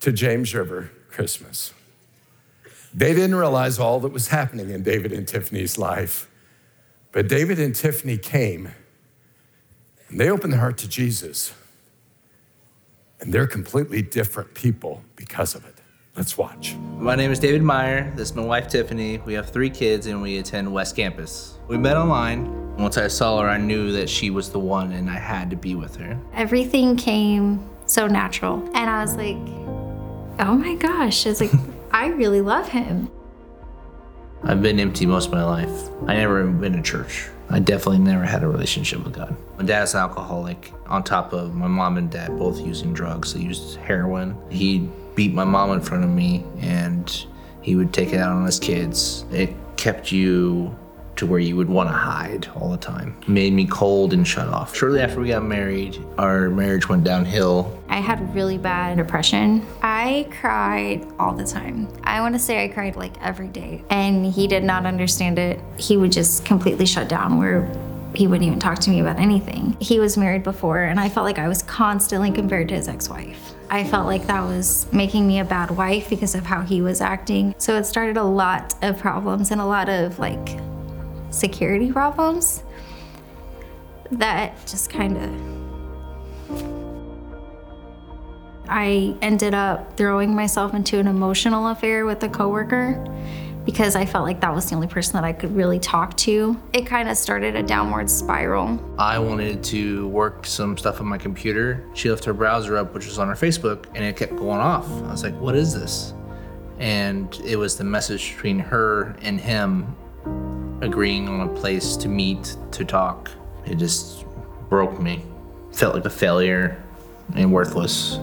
to 0.00 0.12
James 0.12 0.54
River 0.54 0.90
Christmas. 1.10 1.74
They 2.94 3.14
didn't 3.14 3.34
realize 3.34 3.78
all 3.78 3.98
that 4.00 4.12
was 4.12 4.28
happening 4.28 4.70
in 4.70 4.82
David 4.82 5.12
and 5.12 5.26
Tiffany's 5.26 5.76
life. 5.76 6.30
But 7.10 7.28
David 7.28 7.58
and 7.58 7.74
Tiffany 7.74 8.16
came 8.16 8.70
and 10.08 10.20
they 10.20 10.30
opened 10.30 10.52
their 10.52 10.60
heart 10.60 10.78
to 10.78 10.88
Jesus. 10.88 11.52
And 13.22 13.32
they're 13.32 13.46
completely 13.46 14.02
different 14.02 14.52
people 14.52 15.00
because 15.14 15.54
of 15.54 15.64
it. 15.64 15.76
Let's 16.16 16.36
watch. 16.36 16.74
My 16.98 17.14
name 17.14 17.30
is 17.30 17.38
David 17.38 17.62
Meyer. 17.62 18.12
This 18.16 18.30
is 18.30 18.34
my 18.34 18.44
wife 18.44 18.66
Tiffany. 18.66 19.18
We 19.18 19.32
have 19.34 19.48
three 19.48 19.70
kids 19.70 20.08
and 20.08 20.20
we 20.20 20.38
attend 20.38 20.72
West 20.72 20.96
Campus. 20.96 21.56
We 21.68 21.78
met 21.78 21.96
online. 21.96 22.76
Once 22.76 22.98
I 22.98 23.06
saw 23.06 23.40
her, 23.40 23.48
I 23.48 23.58
knew 23.58 23.92
that 23.92 24.10
she 24.10 24.30
was 24.30 24.50
the 24.50 24.58
one 24.58 24.90
and 24.90 25.08
I 25.08 25.20
had 25.20 25.50
to 25.50 25.56
be 25.56 25.76
with 25.76 25.94
her. 25.96 26.18
Everything 26.34 26.96
came 26.96 27.64
so 27.86 28.08
natural. 28.08 28.56
And 28.74 28.90
I 28.90 29.02
was 29.02 29.14
like, 29.14 29.36
oh 30.40 30.56
my 30.56 30.74
gosh, 30.74 31.24
it's 31.24 31.40
like, 31.40 31.52
I 31.92 32.08
really 32.08 32.40
love 32.40 32.68
him. 32.68 33.08
I've 34.42 34.62
been 34.62 34.80
empty 34.80 35.06
most 35.06 35.26
of 35.26 35.32
my 35.32 35.44
life. 35.44 35.88
I 36.08 36.16
never 36.16 36.44
been 36.48 36.72
to 36.72 36.82
church. 36.82 37.28
I 37.52 37.58
definitely 37.58 37.98
never 37.98 38.24
had 38.24 38.42
a 38.42 38.48
relationship 38.48 39.04
with 39.04 39.12
God. 39.12 39.36
My 39.58 39.64
dad's 39.64 39.94
alcoholic, 39.94 40.72
on 40.86 41.04
top 41.04 41.34
of 41.34 41.54
my 41.54 41.66
mom 41.66 41.98
and 41.98 42.10
dad 42.10 42.38
both 42.38 42.58
using 42.58 42.94
drugs. 42.94 43.34
They 43.34 43.40
used 43.40 43.76
heroin. 43.76 44.36
He 44.50 44.88
beat 45.14 45.34
my 45.34 45.44
mom 45.44 45.70
in 45.72 45.82
front 45.82 46.02
of 46.02 46.08
me 46.08 46.44
and 46.60 47.26
he 47.60 47.76
would 47.76 47.92
take 47.92 48.14
it 48.14 48.16
out 48.16 48.32
on 48.32 48.46
his 48.46 48.58
kids. 48.58 49.26
It 49.30 49.54
kept 49.76 50.10
you 50.10 50.74
to 51.16 51.26
where 51.26 51.40
you 51.40 51.56
would 51.56 51.68
want 51.68 51.88
to 51.88 51.94
hide 51.94 52.48
all 52.56 52.70
the 52.70 52.76
time. 52.76 53.16
Made 53.26 53.52
me 53.52 53.66
cold 53.66 54.12
and 54.12 54.26
shut 54.26 54.48
off. 54.48 54.74
Shortly 54.74 55.00
after 55.00 55.20
we 55.20 55.28
got 55.28 55.44
married, 55.44 55.98
our 56.18 56.50
marriage 56.50 56.88
went 56.88 57.04
downhill. 57.04 57.78
I 57.88 57.96
had 57.96 58.34
really 58.34 58.58
bad 58.58 58.96
depression. 58.96 59.66
I 59.82 60.28
cried 60.40 61.06
all 61.18 61.34
the 61.34 61.44
time. 61.44 61.88
I 62.04 62.20
want 62.20 62.34
to 62.34 62.38
say 62.38 62.64
I 62.64 62.68
cried 62.68 62.96
like 62.96 63.20
every 63.22 63.48
day. 63.48 63.84
And 63.90 64.26
he 64.26 64.46
did 64.46 64.64
not 64.64 64.86
understand 64.86 65.38
it. 65.38 65.60
He 65.76 65.96
would 65.96 66.12
just 66.12 66.44
completely 66.44 66.86
shut 66.86 67.08
down 67.08 67.38
where 67.38 67.70
he 68.14 68.26
wouldn't 68.26 68.46
even 68.46 68.58
talk 68.58 68.78
to 68.80 68.90
me 68.90 69.00
about 69.00 69.18
anything. 69.18 69.76
He 69.80 69.98
was 69.98 70.16
married 70.16 70.42
before, 70.42 70.80
and 70.82 71.00
I 71.00 71.08
felt 71.08 71.24
like 71.24 71.38
I 71.38 71.48
was 71.48 71.62
constantly 71.62 72.30
compared 72.30 72.68
to 72.68 72.74
his 72.74 72.88
ex 72.88 73.08
wife. 73.08 73.54
I 73.70 73.84
felt 73.84 74.06
like 74.06 74.26
that 74.26 74.42
was 74.42 74.86
making 74.92 75.26
me 75.26 75.38
a 75.40 75.44
bad 75.44 75.70
wife 75.70 76.10
because 76.10 76.34
of 76.34 76.44
how 76.44 76.60
he 76.60 76.82
was 76.82 77.00
acting. 77.00 77.54
So 77.56 77.76
it 77.76 77.84
started 77.84 78.18
a 78.18 78.22
lot 78.22 78.74
of 78.82 78.98
problems 78.98 79.50
and 79.50 79.62
a 79.62 79.64
lot 79.64 79.88
of 79.88 80.18
like 80.18 80.58
security 81.32 81.90
problems 81.90 82.62
that 84.12 84.54
just 84.66 84.90
kind 84.90 85.16
of. 85.16 85.30
I 88.68 89.16
ended 89.20 89.54
up 89.54 89.96
throwing 89.96 90.34
myself 90.34 90.72
into 90.74 90.98
an 90.98 91.06
emotional 91.06 91.68
affair 91.68 92.06
with 92.06 92.22
a 92.22 92.28
coworker 92.28 93.04
because 93.64 93.96
I 93.96 94.06
felt 94.06 94.24
like 94.24 94.40
that 94.40 94.54
was 94.54 94.68
the 94.68 94.74
only 94.74 94.86
person 94.86 95.14
that 95.14 95.24
I 95.24 95.32
could 95.32 95.54
really 95.54 95.78
talk 95.78 96.16
to. 96.18 96.60
It 96.72 96.86
kind 96.86 97.08
of 97.08 97.16
started 97.16 97.54
a 97.54 97.62
downward 97.62 98.08
spiral. 98.08 98.80
I 98.98 99.18
wanted 99.18 99.62
to 99.64 100.08
work 100.08 100.46
some 100.46 100.76
stuff 100.76 101.00
on 101.00 101.06
my 101.06 101.18
computer. 101.18 101.84
She 101.94 102.10
left 102.10 102.24
her 102.24 102.32
browser 102.32 102.76
up, 102.76 102.94
which 102.94 103.06
was 103.06 103.18
on 103.18 103.28
her 103.28 103.34
Facebook, 103.34 103.86
and 103.94 104.04
it 104.04 104.16
kept 104.16 104.36
going 104.36 104.60
off. 104.60 104.88
I 105.04 105.12
was 105.12 105.22
like, 105.22 105.38
what 105.38 105.54
is 105.54 105.74
this? 105.74 106.14
And 106.78 107.38
it 107.44 107.56
was 107.56 107.76
the 107.76 107.84
message 107.84 108.34
between 108.34 108.58
her 108.58 109.16
and 109.22 109.40
him 109.40 109.94
agreeing 110.82 111.28
on 111.28 111.48
a 111.48 111.48
place 111.48 111.96
to 111.96 112.08
meet 112.08 112.56
to 112.72 112.84
talk. 112.84 113.30
It 113.64 113.76
just 113.76 114.26
broke 114.68 115.00
me. 115.00 115.24
Felt 115.72 115.94
like 115.94 116.04
a 116.04 116.10
failure 116.10 116.82
and 117.34 117.52
worthless. 117.52 118.18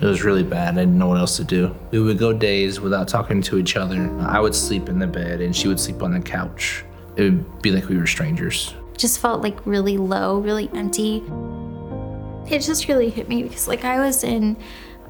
It 0.00 0.06
was 0.06 0.24
really 0.24 0.42
bad. 0.42 0.74
I 0.74 0.80
didn't 0.80 0.98
know 0.98 1.08
what 1.08 1.18
else 1.18 1.36
to 1.36 1.44
do. 1.44 1.76
We 1.90 2.00
would 2.00 2.18
go 2.18 2.32
days 2.32 2.80
without 2.80 3.06
talking 3.06 3.42
to 3.42 3.58
each 3.58 3.76
other. 3.76 4.10
I 4.20 4.40
would 4.40 4.54
sleep 4.54 4.88
in 4.88 4.98
the 4.98 5.06
bed 5.06 5.42
and 5.42 5.54
she 5.54 5.68
would 5.68 5.78
sleep 5.78 6.02
on 6.02 6.12
the 6.12 6.20
couch. 6.20 6.84
It 7.16 7.24
would 7.24 7.62
be 7.62 7.70
like 7.70 7.88
we 7.88 7.98
were 7.98 8.06
strangers. 8.06 8.74
Just 8.96 9.20
felt 9.20 9.42
like 9.42 9.58
really 9.66 9.98
low, 9.98 10.38
really 10.38 10.70
empty. 10.72 11.22
It 12.50 12.60
just 12.60 12.88
really 12.88 13.10
hit 13.10 13.28
me 13.28 13.42
because, 13.42 13.68
like, 13.68 13.84
I 13.84 14.00
was 14.00 14.24
in 14.24 14.56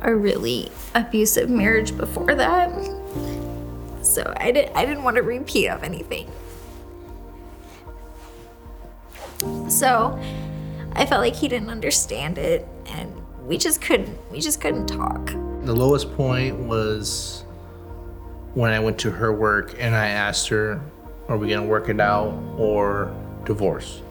a 0.03 0.15
really 0.15 0.71
abusive 0.95 1.49
marriage 1.49 1.97
before 1.97 2.35
that. 2.35 2.71
So 4.03 4.33
I, 4.37 4.51
did, 4.51 4.71
I 4.75 4.85
didn't 4.85 5.05
want 5.05 5.17
to 5.17 5.23
repeat 5.23 5.69
of 5.69 5.85
anything. 5.85 6.31
So 9.69 10.19
I 10.93 11.07
felt 11.07 11.21
like 11.21 11.35
he 11.35 11.49
didn't 11.49 11.71
understand 11.71 12.39
it 12.39 12.67
and 12.87 13.13
we 13.47 13.59
just 13.59 13.81
couldn't 13.81 14.19
we 14.31 14.41
just 14.41 14.61
couldn't 14.61 14.87
talk. 14.87 15.27
The 15.63 15.75
lowest 15.75 16.15
point 16.17 16.57
was 16.59 17.45
when 18.55 18.73
I 18.73 18.81
went 18.81 18.99
to 19.01 19.11
her 19.11 19.33
work 19.33 19.75
and 19.79 19.95
I 19.95 20.09
asked 20.09 20.49
her, 20.49 20.81
Are 21.29 21.37
we 21.37 21.49
gonna 21.49 21.67
work 21.67 21.89
it 21.89 22.01
out 22.01 22.33
or 22.59 23.15
divorce? 23.45 24.03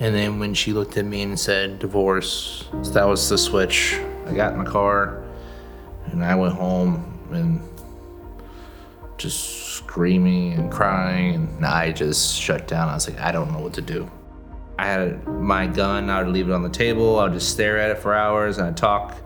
And 0.00 0.14
then 0.14 0.38
when 0.40 0.54
she 0.54 0.72
looked 0.72 0.96
at 0.96 1.04
me 1.04 1.22
and 1.22 1.38
said 1.38 1.78
divorce, 1.78 2.68
that 2.92 3.04
was 3.04 3.28
the 3.28 3.38
switch. 3.38 3.98
I 4.26 4.34
got 4.34 4.52
in 4.52 4.64
the 4.64 4.70
car 4.70 5.22
and 6.06 6.24
I 6.24 6.34
went 6.34 6.54
home 6.54 7.18
and 7.30 7.60
just 9.18 9.74
screaming 9.74 10.54
and 10.54 10.72
crying 10.72 11.48
and 11.56 11.64
I 11.64 11.92
just 11.92 12.36
shut 12.36 12.66
down. 12.66 12.88
I 12.88 12.94
was 12.94 13.08
like, 13.08 13.20
I 13.20 13.30
don't 13.30 13.52
know 13.52 13.60
what 13.60 13.74
to 13.74 13.82
do. 13.82 14.10
I 14.78 14.86
had 14.86 15.26
my 15.28 15.66
gun, 15.66 16.10
I 16.10 16.22
would 16.22 16.32
leave 16.32 16.48
it 16.48 16.52
on 16.52 16.62
the 16.62 16.68
table, 16.68 17.18
I 17.18 17.24
would 17.24 17.34
just 17.34 17.50
stare 17.50 17.78
at 17.78 17.90
it 17.90 17.98
for 17.98 18.14
hours 18.14 18.58
and 18.58 18.66
I'd 18.66 18.76
talk 18.76 19.16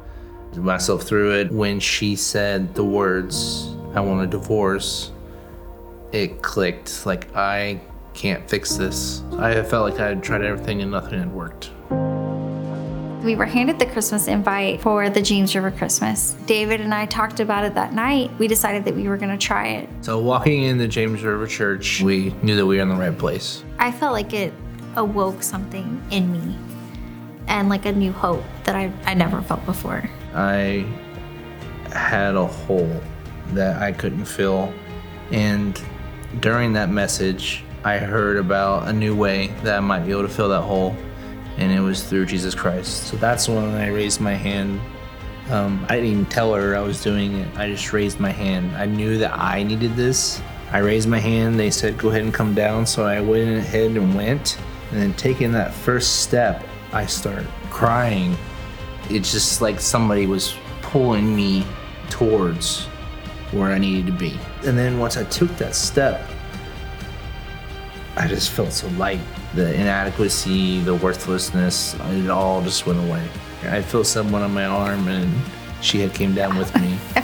myself 0.56 1.04
through 1.04 1.40
it. 1.40 1.50
When 1.52 1.80
she 1.80 2.16
said 2.16 2.74
the 2.74 2.84
words, 2.84 3.74
I 3.94 4.00
want 4.00 4.22
a 4.22 4.26
divorce, 4.26 5.10
it 6.12 6.42
clicked. 6.42 7.06
Like, 7.06 7.34
I 7.34 7.80
can't 8.14 8.48
fix 8.48 8.76
this. 8.76 9.22
I 9.38 9.62
felt 9.62 9.90
like 9.90 10.00
I 10.00 10.08
had 10.08 10.22
tried 10.22 10.42
everything 10.42 10.82
and 10.82 10.90
nothing 10.90 11.18
had 11.18 11.32
worked. 11.32 11.70
We 13.24 13.34
were 13.34 13.46
handed 13.46 13.78
the 13.78 13.86
Christmas 13.86 14.28
invite 14.28 14.80
for 14.80 15.10
the 15.10 15.20
James 15.20 15.54
River 15.54 15.70
Christmas. 15.70 16.36
David 16.46 16.80
and 16.80 16.94
I 16.94 17.06
talked 17.06 17.40
about 17.40 17.64
it 17.64 17.74
that 17.74 17.92
night. 17.92 18.30
We 18.38 18.48
decided 18.48 18.84
that 18.84 18.94
we 18.94 19.08
were 19.08 19.16
going 19.16 19.36
to 19.36 19.46
try 19.46 19.68
it. 19.68 19.88
So, 20.02 20.20
walking 20.20 20.62
in 20.62 20.78
the 20.78 20.86
James 20.86 21.22
River 21.22 21.46
Church, 21.46 22.00
we 22.00 22.30
knew 22.42 22.54
that 22.54 22.64
we 22.64 22.76
were 22.76 22.82
in 22.82 22.88
the 22.88 22.94
right 22.94 23.16
place. 23.16 23.64
I 23.78 23.90
felt 23.90 24.12
like 24.12 24.32
it 24.32 24.52
awoke 24.96 25.42
something 25.42 26.02
in 26.10 26.32
me 26.32 26.56
and 27.46 27.68
like 27.68 27.86
a 27.86 27.92
new 27.92 28.12
hope 28.12 28.44
that 28.64 28.76
I, 28.76 28.92
I 29.04 29.14
never 29.14 29.42
felt 29.42 29.64
before. 29.66 30.08
I 30.34 30.86
had 31.92 32.34
a 32.34 32.46
hole 32.46 33.00
that 33.52 33.80
I 33.82 33.92
couldn't 33.92 34.26
fill. 34.26 34.72
And 35.30 35.80
during 36.40 36.72
that 36.74 36.90
message, 36.90 37.64
I 37.84 37.98
heard 37.98 38.36
about 38.36 38.88
a 38.88 38.92
new 38.92 39.16
way 39.16 39.48
that 39.62 39.76
I 39.76 39.80
might 39.80 40.04
be 40.04 40.10
able 40.10 40.22
to 40.22 40.28
fill 40.28 40.48
that 40.50 40.62
hole, 40.62 40.94
and 41.56 41.72
it 41.72 41.80
was 41.80 42.02
through 42.02 42.26
Jesus 42.26 42.54
Christ. 42.54 43.04
So 43.04 43.16
that's 43.16 43.48
when 43.48 43.64
I 43.74 43.88
raised 43.88 44.20
my 44.20 44.34
hand. 44.34 44.80
Um, 45.50 45.86
I 45.88 45.94
didn't 45.96 46.10
even 46.10 46.26
tell 46.26 46.52
her 46.54 46.76
I 46.76 46.80
was 46.80 47.02
doing 47.02 47.36
it. 47.36 47.56
I 47.56 47.70
just 47.70 47.92
raised 47.92 48.20
my 48.20 48.30
hand. 48.30 48.76
I 48.76 48.84
knew 48.84 49.16
that 49.18 49.32
I 49.38 49.62
needed 49.62 49.96
this. 49.96 50.42
I 50.70 50.78
raised 50.78 51.08
my 51.08 51.18
hand. 51.18 51.58
They 51.58 51.70
said, 51.70 51.96
go 51.96 52.10
ahead 52.10 52.22
and 52.22 52.34
come 52.34 52.54
down. 52.54 52.84
So 52.84 53.06
I 53.06 53.20
went 53.20 53.56
ahead 53.56 53.92
and 53.92 54.14
went. 54.14 54.58
And 54.90 55.00
then 55.00 55.14
taking 55.14 55.52
that 55.52 55.72
first 55.72 56.22
step, 56.22 56.66
I 56.92 57.06
start 57.06 57.44
crying. 57.70 58.36
It's 59.10 59.32
just 59.32 59.60
like 59.60 59.80
somebody 59.80 60.26
was 60.26 60.54
pulling 60.82 61.34
me 61.34 61.64
towards 62.10 62.86
where 63.52 63.70
I 63.70 63.78
needed 63.78 64.06
to 64.06 64.12
be. 64.12 64.38
And 64.64 64.76
then 64.76 64.98
once 64.98 65.16
I 65.16 65.24
took 65.24 65.50
that 65.56 65.74
step, 65.74 66.28
I 68.16 68.26
just 68.26 68.50
felt 68.50 68.72
so 68.72 68.88
light. 68.90 69.20
The 69.54 69.74
inadequacy, 69.74 70.80
the 70.80 70.94
worthlessness, 70.94 71.94
it 71.94 72.30
all 72.30 72.62
just 72.62 72.86
went 72.86 72.98
away. 72.98 73.26
I 73.64 73.82
felt 73.82 74.06
someone 74.06 74.42
on 74.42 74.52
my 74.52 74.66
arm 74.66 75.08
and 75.08 75.32
she 75.80 76.00
had 76.00 76.14
came 76.14 76.34
down 76.34 76.58
with 76.58 76.74
me. 76.80 76.98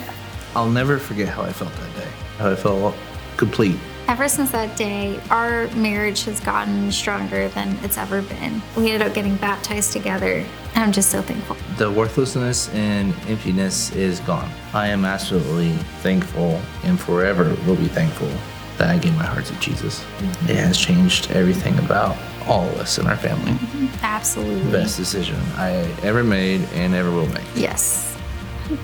I'll 0.56 0.70
never 0.70 0.98
forget 0.98 1.28
how 1.28 1.42
I 1.42 1.52
felt 1.52 1.72
that 1.74 1.96
day. 1.96 2.08
How 2.38 2.50
I 2.50 2.54
felt 2.54 2.94
complete. 3.36 3.76
Ever 4.06 4.28
since 4.28 4.50
that 4.52 4.76
day, 4.76 5.18
our 5.30 5.66
marriage 5.68 6.24
has 6.24 6.38
gotten 6.40 6.92
stronger 6.92 7.48
than 7.48 7.76
it's 7.82 7.96
ever 7.96 8.20
been. 8.20 8.60
We 8.76 8.90
ended 8.90 9.08
up 9.08 9.14
getting 9.14 9.36
baptized 9.36 9.92
together, 9.92 10.44
and 10.74 10.84
I'm 10.84 10.92
just 10.92 11.10
so 11.10 11.22
thankful. 11.22 11.56
The 11.78 11.90
worthlessness 11.90 12.68
and 12.74 13.14
emptiness 13.26 13.92
is 13.92 14.20
gone. 14.20 14.50
I 14.74 14.88
am 14.88 15.06
absolutely 15.06 15.72
thankful 16.02 16.60
and 16.84 17.00
forever 17.00 17.56
will 17.66 17.76
be 17.76 17.88
thankful 17.88 18.28
that 18.76 18.90
I 18.90 18.98
gave 18.98 19.16
my 19.16 19.24
heart 19.24 19.46
to 19.46 19.54
Jesus. 19.58 20.00
Mm-hmm. 20.00 20.50
It 20.50 20.56
has 20.56 20.76
changed 20.76 21.30
everything 21.30 21.78
about 21.78 22.16
all 22.46 22.68
of 22.68 22.78
us 22.80 22.98
in 22.98 23.06
our 23.06 23.16
family. 23.16 23.52
Mm-hmm. 23.52 24.04
Absolutely. 24.04 24.70
Best 24.70 24.98
decision 24.98 25.36
I 25.56 25.70
ever 26.02 26.22
made 26.22 26.60
and 26.74 26.92
ever 26.92 27.10
will 27.10 27.28
make. 27.28 27.46
Yes. 27.54 28.18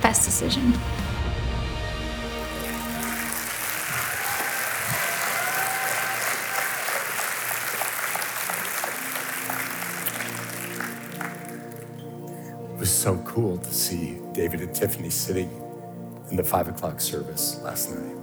Best 0.00 0.24
decision. 0.24 0.72
So 12.88 13.16
cool 13.26 13.58
to 13.58 13.74
see 13.74 14.18
David 14.32 14.60
and 14.60 14.74
Tiffany 14.74 15.10
sitting 15.10 15.50
in 16.30 16.36
the 16.36 16.44
five 16.44 16.68
o'clock 16.68 17.00
service 17.00 17.60
last 17.62 17.90
night. 17.90 18.16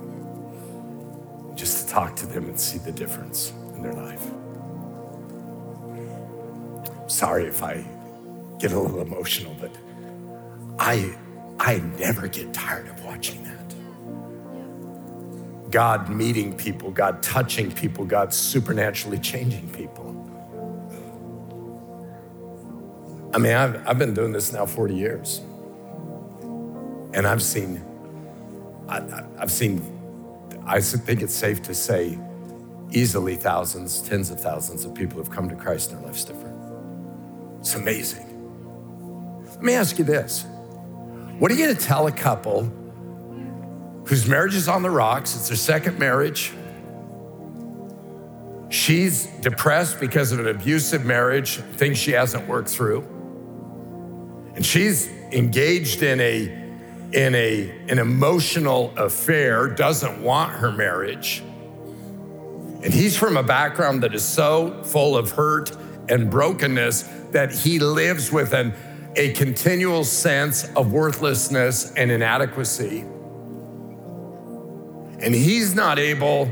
Just 1.55 1.87
to 1.87 1.93
talk 1.93 2.15
to 2.15 2.25
them 2.25 2.45
and 2.45 2.59
see 2.59 2.77
the 2.77 2.91
difference 2.91 3.53
in 3.75 3.83
their 3.83 3.93
life. 3.93 4.25
Sorry 7.07 7.45
if 7.45 7.61
I 7.61 7.85
get 8.59 8.71
a 8.71 8.79
little 8.79 9.01
emotional, 9.01 9.55
but 9.59 9.71
I 10.79 11.15
I 11.59 11.79
never 11.99 12.27
get 12.27 12.53
tired 12.53 12.87
of 12.87 13.03
watching 13.03 13.43
that. 13.43 13.75
God 15.71 16.09
meeting 16.09 16.55
people, 16.55 16.91
God 16.91 17.21
touching 17.21 17.71
people, 17.71 18.05
God 18.05 18.33
supernaturally 18.33 19.19
changing 19.19 19.69
people. 19.69 20.16
I 23.37 23.39
mean, 23.39 23.53
I've, 23.53 23.87
I've 23.87 23.99
been 23.99 24.15
doing 24.15 24.31
this 24.31 24.51
now 24.51 24.65
40 24.65 24.95
years. 24.95 25.41
And 27.13 27.27
I've 27.27 27.43
seen, 27.43 27.85
I, 28.89 29.25
I've 29.37 29.51
seen, 29.51 29.79
I 30.65 30.81
think 30.81 31.21
it's 31.21 31.35
safe 31.35 31.61
to 31.63 31.75
say, 31.75 32.17
easily 32.89 33.35
thousands, 33.35 34.01
tens 34.01 34.31
of 34.31 34.41
thousands 34.41 34.85
of 34.85 34.95
people 34.95 35.19
have 35.19 35.29
come 35.29 35.47
to 35.49 35.55
Christ 35.55 35.91
and 35.91 35.99
their 35.99 36.07
life's 36.07 36.25
different. 36.25 36.57
It's 37.59 37.75
amazing. 37.75 38.25
Let 39.51 39.61
me 39.61 39.73
ask 39.73 39.99
you 39.99 40.03
this 40.03 40.43
What 41.37 41.51
are 41.51 41.53
you 41.53 41.63
going 41.63 41.75
to 41.77 41.85
tell 41.85 42.07
a 42.07 42.11
couple 42.11 42.63
whose 44.07 44.27
marriage 44.27 44.55
is 44.55 44.67
on 44.67 44.81
the 44.81 44.89
rocks? 44.89 45.35
It's 45.35 45.49
their 45.49 45.57
second 45.57 45.99
marriage. 45.99 46.53
She's 48.69 49.27
depressed 49.41 49.99
because 49.99 50.31
of 50.31 50.39
an 50.39 50.47
abusive 50.47 51.05
marriage, 51.05 51.57
things 51.75 51.99
she 51.99 52.13
hasn't 52.13 52.47
worked 52.47 52.69
through 52.69 53.07
and 54.57 54.65
she's 54.65 55.07
engaged 55.31 56.01
in 56.01 56.19
a 56.19 56.45
in 57.13 57.35
a 57.35 57.69
an 57.89 57.99
emotional 57.99 58.91
affair 58.97 59.67
doesn't 59.67 60.19
want 60.23 60.51
her 60.51 60.71
marriage. 60.71 61.43
And 62.83 62.91
he's 62.91 63.15
from 63.15 63.37
a 63.37 63.43
background 63.43 64.01
that 64.01 64.15
is 64.15 64.25
so 64.25 64.81
full 64.83 65.15
of 65.15 65.29
hurt 65.29 65.71
and 66.09 66.31
brokenness 66.31 67.03
that 67.33 67.53
he 67.53 67.77
lives 67.77 68.31
with 68.31 68.53
an, 68.53 68.73
a 69.15 69.31
continual 69.33 70.03
sense 70.03 70.63
of 70.75 70.91
worthlessness 70.91 71.93
and 71.93 72.09
inadequacy. 72.09 73.01
And 75.19 75.35
he's 75.35 75.75
not 75.75 75.99
able 75.99 76.51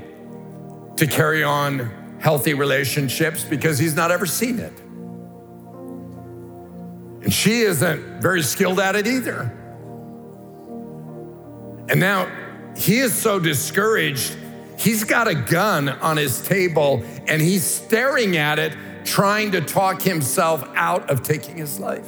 to 0.98 1.08
carry 1.08 1.44
on 1.44 2.20
healthy 2.20 2.54
relationships 2.54 3.44
because 3.44 3.80
he's 3.80 3.96
not 3.96 4.12
ever 4.12 4.28
seen 4.28 4.60
it 4.60 4.85
and 7.26 7.34
she 7.34 7.62
isn't 7.62 8.22
very 8.22 8.44
skilled 8.44 8.80
at 8.80 8.96
it 8.96 9.08
either. 9.08 9.52
And 11.90 12.00
now 12.00 12.32
he 12.78 13.00
is 13.00 13.16
so 13.16 13.40
discouraged, 13.40 14.38
he's 14.78 15.04
got 15.04 15.28
a 15.28 15.34
gun 15.34 15.90
on 15.90 16.18
his 16.18 16.40
table 16.48 17.04
and 17.28 17.42
he's 17.42 17.64
staring 17.64 18.38
at 18.38 18.60
it, 18.60 18.78
trying 19.06 19.52
to 19.54 19.62
talk 19.62 20.04
himself 20.04 20.70
out 20.76 21.10
of 21.10 21.24
taking 21.24 21.58
his 21.58 21.80
life. 21.80 22.08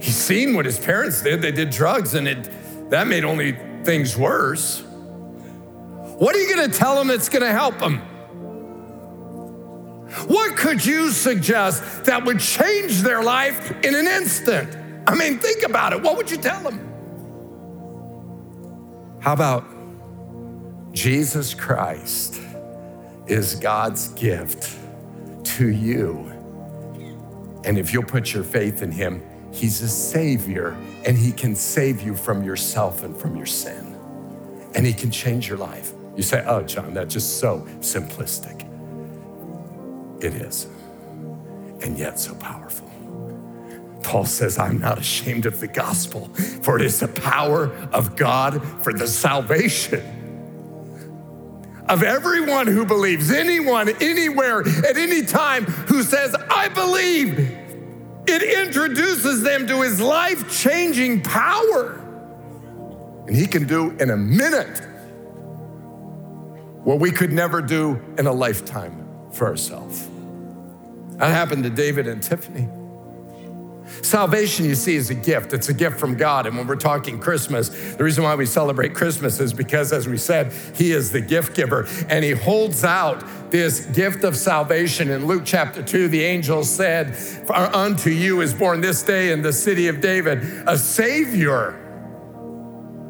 He's 0.00 0.16
seen 0.16 0.54
what 0.54 0.66
his 0.66 0.78
parents 0.78 1.20
did. 1.20 1.42
They 1.42 1.50
did 1.50 1.70
drugs, 1.70 2.14
and 2.14 2.28
it, 2.28 2.90
that 2.90 3.08
made 3.08 3.24
only 3.24 3.58
things 3.82 4.16
worse. 4.16 4.82
What 4.82 6.36
are 6.36 6.38
you 6.38 6.54
going 6.54 6.70
to 6.70 6.78
tell 6.78 7.00
him 7.00 7.08
that's 7.08 7.28
going 7.28 7.42
to 7.42 7.50
help 7.50 7.80
him? 7.80 8.02
What 10.26 10.56
could 10.56 10.84
you 10.84 11.10
suggest 11.10 12.04
that 12.04 12.24
would 12.24 12.40
change 12.40 13.02
their 13.02 13.22
life 13.22 13.70
in 13.84 13.94
an 13.94 14.06
instant? 14.06 14.76
I 15.06 15.14
mean, 15.14 15.38
think 15.38 15.62
about 15.62 15.92
it. 15.92 16.02
What 16.02 16.16
would 16.16 16.30
you 16.30 16.38
tell 16.38 16.62
them? 16.62 16.80
How 19.20 19.32
about 19.32 19.64
Jesus 20.92 21.54
Christ 21.54 22.40
is 23.26 23.56
God's 23.56 24.08
gift 24.08 24.76
to 25.44 25.68
you? 25.68 26.32
And 27.64 27.78
if 27.78 27.92
you'll 27.92 28.04
put 28.04 28.32
your 28.32 28.44
faith 28.44 28.82
in 28.82 28.90
Him, 28.90 29.22
He's 29.52 29.82
a 29.82 29.88
Savior 29.88 30.76
and 31.04 31.16
He 31.16 31.32
can 31.32 31.54
save 31.54 32.02
you 32.02 32.14
from 32.14 32.42
yourself 32.42 33.02
and 33.04 33.16
from 33.16 33.36
your 33.36 33.46
sin. 33.46 33.96
And 34.74 34.86
He 34.86 34.92
can 34.92 35.10
change 35.10 35.48
your 35.48 35.58
life. 35.58 35.92
You 36.16 36.22
say, 36.22 36.44
oh, 36.46 36.62
John, 36.62 36.94
that's 36.94 37.12
just 37.12 37.38
so 37.38 37.60
simplistic. 37.80 38.65
It 40.20 40.34
is, 40.34 40.66
and 41.82 41.98
yet 41.98 42.18
so 42.18 42.34
powerful. 42.34 42.90
Paul 44.02 44.24
says, 44.24 44.58
I'm 44.58 44.78
not 44.78 44.98
ashamed 44.98 45.46
of 45.46 45.60
the 45.60 45.66
gospel, 45.66 46.28
for 46.62 46.78
it 46.78 46.84
is 46.84 47.00
the 47.00 47.08
power 47.08 47.72
of 47.92 48.16
God 48.16 48.62
for 48.82 48.92
the 48.92 49.08
salvation 49.08 50.16
of 51.88 52.02
everyone 52.02 52.66
who 52.66 52.84
believes, 52.84 53.30
anyone, 53.30 53.88
anywhere, 54.00 54.60
at 54.60 54.96
any 54.96 55.22
time 55.22 55.64
who 55.64 56.02
says, 56.02 56.34
I 56.50 56.68
believe. 56.68 57.38
It 58.28 58.42
introduces 58.42 59.42
them 59.42 59.68
to 59.68 59.82
his 59.82 60.00
life 60.00 60.50
changing 60.50 61.22
power. 61.22 62.02
And 63.26 63.36
he 63.36 63.46
can 63.46 63.66
do 63.66 63.90
in 64.00 64.10
a 64.10 64.16
minute 64.16 64.80
what 66.82 66.98
we 66.98 67.12
could 67.12 67.32
never 67.32 67.62
do 67.62 68.00
in 68.18 68.26
a 68.26 68.32
lifetime 68.32 69.05
for 69.36 69.46
ourselves. 69.46 70.08
That 71.18 71.30
happened 71.30 71.64
to 71.64 71.70
David 71.70 72.06
and 72.06 72.22
Tiffany. 72.22 72.68
Salvation, 74.02 74.64
you 74.64 74.74
see, 74.74 74.96
is 74.96 75.10
a 75.10 75.14
gift. 75.14 75.52
It's 75.52 75.68
a 75.68 75.74
gift 75.74 75.98
from 75.98 76.16
God. 76.16 76.46
And 76.46 76.56
when 76.56 76.66
we're 76.66 76.76
talking 76.76 77.18
Christmas, 77.18 77.68
the 77.68 78.04
reason 78.04 78.24
why 78.24 78.34
we 78.34 78.44
celebrate 78.44 78.94
Christmas 78.94 79.40
is 79.40 79.52
because, 79.52 79.92
as 79.92 80.08
we 80.08 80.18
said, 80.18 80.52
He 80.74 80.92
is 80.92 81.12
the 81.12 81.20
gift 81.20 81.54
giver 81.54 81.86
and 82.08 82.24
He 82.24 82.32
holds 82.32 82.84
out 82.84 83.24
this 83.50 83.86
gift 83.86 84.24
of 84.24 84.36
salvation. 84.36 85.10
In 85.10 85.26
Luke 85.26 85.42
chapter 85.44 85.82
2, 85.82 86.08
the 86.08 86.24
angel 86.24 86.64
said, 86.64 87.16
Unto 87.48 88.10
you 88.10 88.40
is 88.40 88.52
born 88.52 88.80
this 88.80 89.02
day 89.02 89.32
in 89.32 89.42
the 89.42 89.52
city 89.52 89.88
of 89.88 90.00
David 90.00 90.42
a 90.66 90.76
Savior 90.76 91.82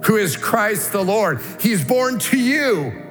who 0.05 0.17
is 0.17 0.37
Christ 0.37 0.93
the 0.93 1.03
Lord. 1.03 1.41
He's 1.61 1.85
born 1.85 2.19
to 2.21 2.39
you 2.39 3.06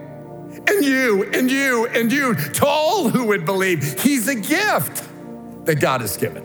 and 0.68 0.84
you 0.84 1.30
and 1.34 1.52
you 1.52 1.88
and 1.88 2.12
you 2.12 2.36
to 2.36 2.66
all 2.66 3.10
who 3.10 3.26
would 3.26 3.46
believe. 3.46 4.02
He's 4.02 4.28
a 4.28 4.36
gift 4.36 5.08
that 5.66 5.76
God 5.80 6.02
has 6.02 6.18
given. 6.18 6.44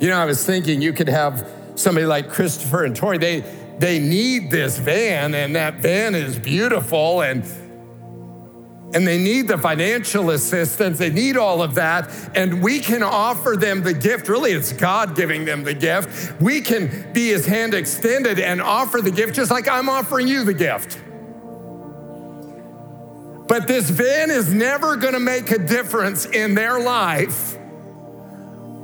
You 0.00 0.08
know, 0.08 0.16
I 0.16 0.24
was 0.24 0.44
thinking 0.44 0.82
you 0.82 0.92
could 0.92 1.08
have 1.08 1.48
somebody 1.74 2.06
like 2.06 2.28
Christopher 2.28 2.84
and 2.84 2.94
Tori, 2.94 3.18
they, 3.18 3.40
they 3.78 3.98
need 3.98 4.50
this 4.50 4.78
van, 4.78 5.34
and 5.34 5.56
that 5.56 5.76
van 5.76 6.14
is 6.14 6.38
beautiful, 6.38 7.22
and 7.22 7.44
and 8.94 9.06
they 9.06 9.16
need 9.16 9.48
the 9.48 9.56
financial 9.56 10.28
assistance, 10.30 10.98
they 10.98 11.08
need 11.08 11.38
all 11.38 11.62
of 11.62 11.76
that, 11.76 12.10
and 12.34 12.62
we 12.62 12.78
can 12.78 13.02
offer 13.02 13.56
them 13.56 13.82
the 13.82 13.94
gift. 13.94 14.28
Really, 14.28 14.52
it's 14.52 14.70
God 14.70 15.16
giving 15.16 15.46
them 15.46 15.64
the 15.64 15.72
gift. 15.72 16.38
We 16.42 16.60
can 16.60 17.10
be 17.14 17.28
his 17.28 17.46
hand 17.46 17.72
extended 17.72 18.38
and 18.38 18.60
offer 18.60 19.00
the 19.00 19.10
gift 19.10 19.34
just 19.34 19.50
like 19.50 19.66
I'm 19.66 19.88
offering 19.88 20.28
you 20.28 20.44
the 20.44 20.52
gift. 20.52 20.98
But 23.52 23.68
this 23.68 23.90
van 23.90 24.30
is 24.30 24.50
never 24.50 24.96
gonna 24.96 25.20
make 25.20 25.50
a 25.50 25.58
difference 25.58 26.24
in 26.24 26.54
their 26.54 26.80
life 26.80 27.58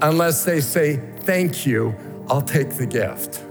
unless 0.02 0.44
they 0.44 0.61
say, 0.61 1.00
Thank 1.20 1.64
you, 1.64 1.94
I'll 2.28 2.42
take 2.42 2.74
the 2.74 2.85
gift. 2.85 3.42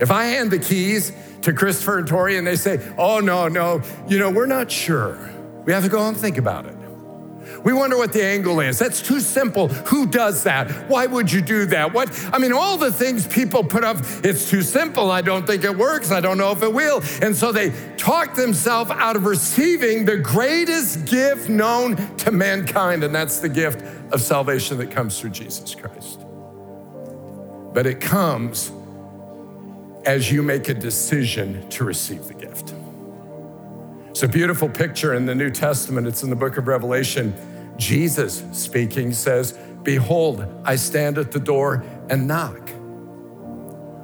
If 0.00 0.10
I 0.10 0.24
hand 0.24 0.50
the 0.50 0.60
keys 0.60 1.12
to 1.42 1.52
Christopher 1.52 1.98
and 1.98 2.08
Tori 2.08 2.38
and 2.38 2.46
they 2.46 2.56
say, 2.56 2.80
Oh, 2.96 3.20
no, 3.20 3.48
no, 3.48 3.82
you 4.06 4.18
know, 4.18 4.30
we're 4.30 4.46
not 4.46 4.72
sure, 4.72 5.30
we 5.66 5.74
have 5.74 5.84
to 5.84 5.90
go 5.90 6.08
and 6.08 6.16
think 6.16 6.38
about 6.38 6.64
it. 6.64 6.77
We 7.64 7.72
wonder 7.72 7.96
what 7.96 8.12
the 8.12 8.24
angle 8.24 8.60
is. 8.60 8.78
That's 8.78 9.02
too 9.02 9.20
simple. 9.20 9.68
Who 9.68 10.06
does 10.06 10.44
that? 10.44 10.70
Why 10.88 11.06
would 11.06 11.30
you 11.32 11.40
do 11.40 11.66
that? 11.66 11.92
What? 11.92 12.08
I 12.32 12.38
mean, 12.38 12.52
all 12.52 12.76
the 12.76 12.92
things 12.92 13.26
people 13.26 13.64
put 13.64 13.84
up, 13.84 13.96
it's 14.22 14.48
too 14.48 14.62
simple. 14.62 15.10
I 15.10 15.22
don't 15.22 15.46
think 15.46 15.64
it 15.64 15.76
works. 15.76 16.10
I 16.10 16.20
don't 16.20 16.38
know 16.38 16.52
if 16.52 16.62
it 16.62 16.72
will. 16.72 17.02
And 17.22 17.34
so 17.34 17.52
they 17.52 17.72
talk 17.96 18.34
themselves 18.34 18.90
out 18.90 19.16
of 19.16 19.24
receiving 19.24 20.04
the 20.04 20.16
greatest 20.16 21.06
gift 21.06 21.48
known 21.48 21.96
to 22.18 22.30
mankind, 22.30 23.04
and 23.04 23.14
that's 23.14 23.40
the 23.40 23.48
gift 23.48 23.82
of 24.12 24.20
salvation 24.20 24.78
that 24.78 24.90
comes 24.90 25.18
through 25.20 25.30
Jesus 25.30 25.74
Christ. 25.74 26.24
But 27.74 27.86
it 27.86 28.00
comes 28.00 28.72
as 30.04 30.32
you 30.32 30.42
make 30.42 30.68
a 30.68 30.74
decision 30.74 31.68
to 31.68 31.84
receive 31.84 32.26
the 32.26 32.34
gift. 32.34 32.74
It's 34.08 34.22
a 34.22 34.28
beautiful 34.28 34.68
picture 34.68 35.14
in 35.14 35.26
the 35.26 35.34
New 35.34 35.50
Testament. 35.50 36.06
It's 36.06 36.22
in 36.22 36.30
the 36.30 36.36
book 36.36 36.56
of 36.56 36.66
Revelation. 36.66 37.34
Jesus 37.78 38.44
speaking 38.52 39.12
says, 39.12 39.52
Behold, 39.82 40.44
I 40.64 40.76
stand 40.76 41.16
at 41.16 41.32
the 41.32 41.38
door 41.38 41.84
and 42.10 42.28
knock. 42.28 42.68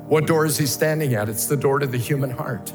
What 0.06 0.26
door 0.26 0.46
is 0.46 0.56
he 0.56 0.66
standing 0.66 1.14
at? 1.14 1.28
It's 1.28 1.46
the 1.46 1.56
door 1.56 1.78
to 1.80 1.86
the 1.86 1.98
human 1.98 2.30
heart. 2.30 2.72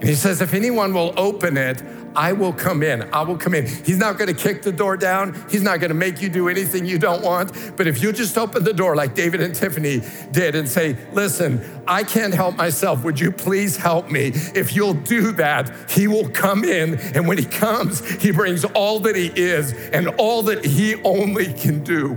And 0.00 0.08
he 0.08 0.14
says, 0.14 0.40
If 0.40 0.52
anyone 0.52 0.92
will 0.92 1.14
open 1.16 1.56
it, 1.56 1.82
I 2.16 2.32
will 2.32 2.52
come 2.52 2.82
in. 2.82 3.02
I 3.12 3.22
will 3.22 3.36
come 3.36 3.54
in. 3.54 3.66
He's 3.66 3.98
not 3.98 4.18
going 4.18 4.34
to 4.34 4.40
kick 4.40 4.62
the 4.62 4.72
door 4.72 4.96
down. 4.96 5.34
He's 5.50 5.62
not 5.62 5.80
going 5.80 5.90
to 5.90 5.96
make 5.96 6.22
you 6.22 6.28
do 6.28 6.48
anything 6.48 6.86
you 6.86 6.98
don't 6.98 7.22
want. 7.22 7.76
But 7.76 7.86
if 7.86 8.02
you 8.02 8.12
just 8.12 8.38
open 8.38 8.64
the 8.64 8.72
door 8.72 8.94
like 8.94 9.14
David 9.14 9.40
and 9.40 9.54
Tiffany 9.54 10.02
did 10.30 10.54
and 10.54 10.68
say, 10.68 10.96
Listen, 11.12 11.60
I 11.86 12.04
can't 12.04 12.32
help 12.32 12.56
myself. 12.56 13.02
Would 13.04 13.18
you 13.18 13.32
please 13.32 13.76
help 13.76 14.10
me? 14.10 14.32
If 14.54 14.74
you'll 14.76 14.94
do 14.94 15.32
that, 15.32 15.90
he 15.90 16.06
will 16.06 16.28
come 16.30 16.64
in. 16.64 16.98
And 17.14 17.26
when 17.26 17.38
he 17.38 17.44
comes, 17.44 18.04
he 18.22 18.30
brings 18.30 18.64
all 18.64 19.00
that 19.00 19.16
he 19.16 19.26
is 19.34 19.72
and 19.72 20.08
all 20.08 20.42
that 20.44 20.64
he 20.64 20.96
only 21.02 21.52
can 21.52 21.82
do. 21.82 22.12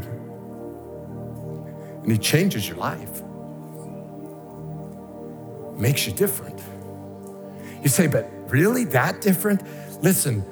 And 2.04 2.12
he 2.12 2.18
changes 2.18 2.68
your 2.68 2.78
life, 2.78 3.22
makes 5.76 6.08
you 6.08 6.14
different. 6.14 6.62
You 7.82 7.90
say, 7.90 8.08
But 8.08 8.32
really 8.50 8.86
that 8.86 9.22
different? 9.22 9.62
Listen, 10.02 10.44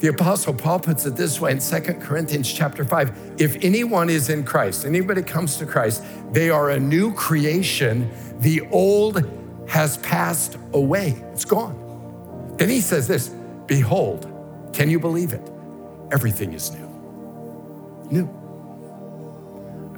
the 0.00 0.08
apostle 0.08 0.54
Paul 0.54 0.80
puts 0.80 1.06
it 1.06 1.14
this 1.14 1.40
way 1.40 1.52
in 1.52 1.58
2 1.58 1.80
Corinthians 2.00 2.52
chapter 2.52 2.84
5. 2.84 3.34
If 3.38 3.56
anyone 3.62 4.10
is 4.10 4.30
in 4.30 4.44
Christ, 4.44 4.84
anybody 4.84 5.22
comes 5.22 5.56
to 5.58 5.66
Christ, 5.66 6.02
they 6.32 6.50
are 6.50 6.70
a 6.70 6.80
new 6.80 7.14
creation. 7.14 8.10
The 8.40 8.62
old 8.72 9.24
has 9.68 9.98
passed 9.98 10.58
away. 10.72 11.22
It's 11.32 11.44
gone. 11.44 12.54
Then 12.56 12.68
he 12.68 12.80
says 12.80 13.06
this, 13.06 13.28
behold, 13.66 14.28
can 14.72 14.90
you 14.90 14.98
believe 14.98 15.32
it? 15.32 15.48
Everything 16.10 16.52
is 16.52 16.72
new. 16.72 16.88
New. 18.10 18.28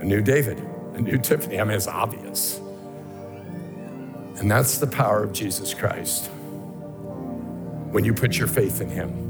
A 0.00 0.04
new 0.04 0.20
David, 0.20 0.58
a 0.94 1.00
new 1.00 1.16
Tiffany. 1.16 1.60
I 1.60 1.64
mean, 1.64 1.76
it's 1.76 1.88
obvious. 1.88 2.60
And 4.37 4.50
that's 4.50 4.78
the 4.78 4.87
power 4.87 5.22
of 5.22 5.32
Jesus 5.32 5.72
Christ 5.72 6.28
when 7.94 8.04
you 8.04 8.12
put 8.12 8.37
your 8.37 8.48
faith 8.48 8.80
in 8.80 8.88
Him. 8.88 9.23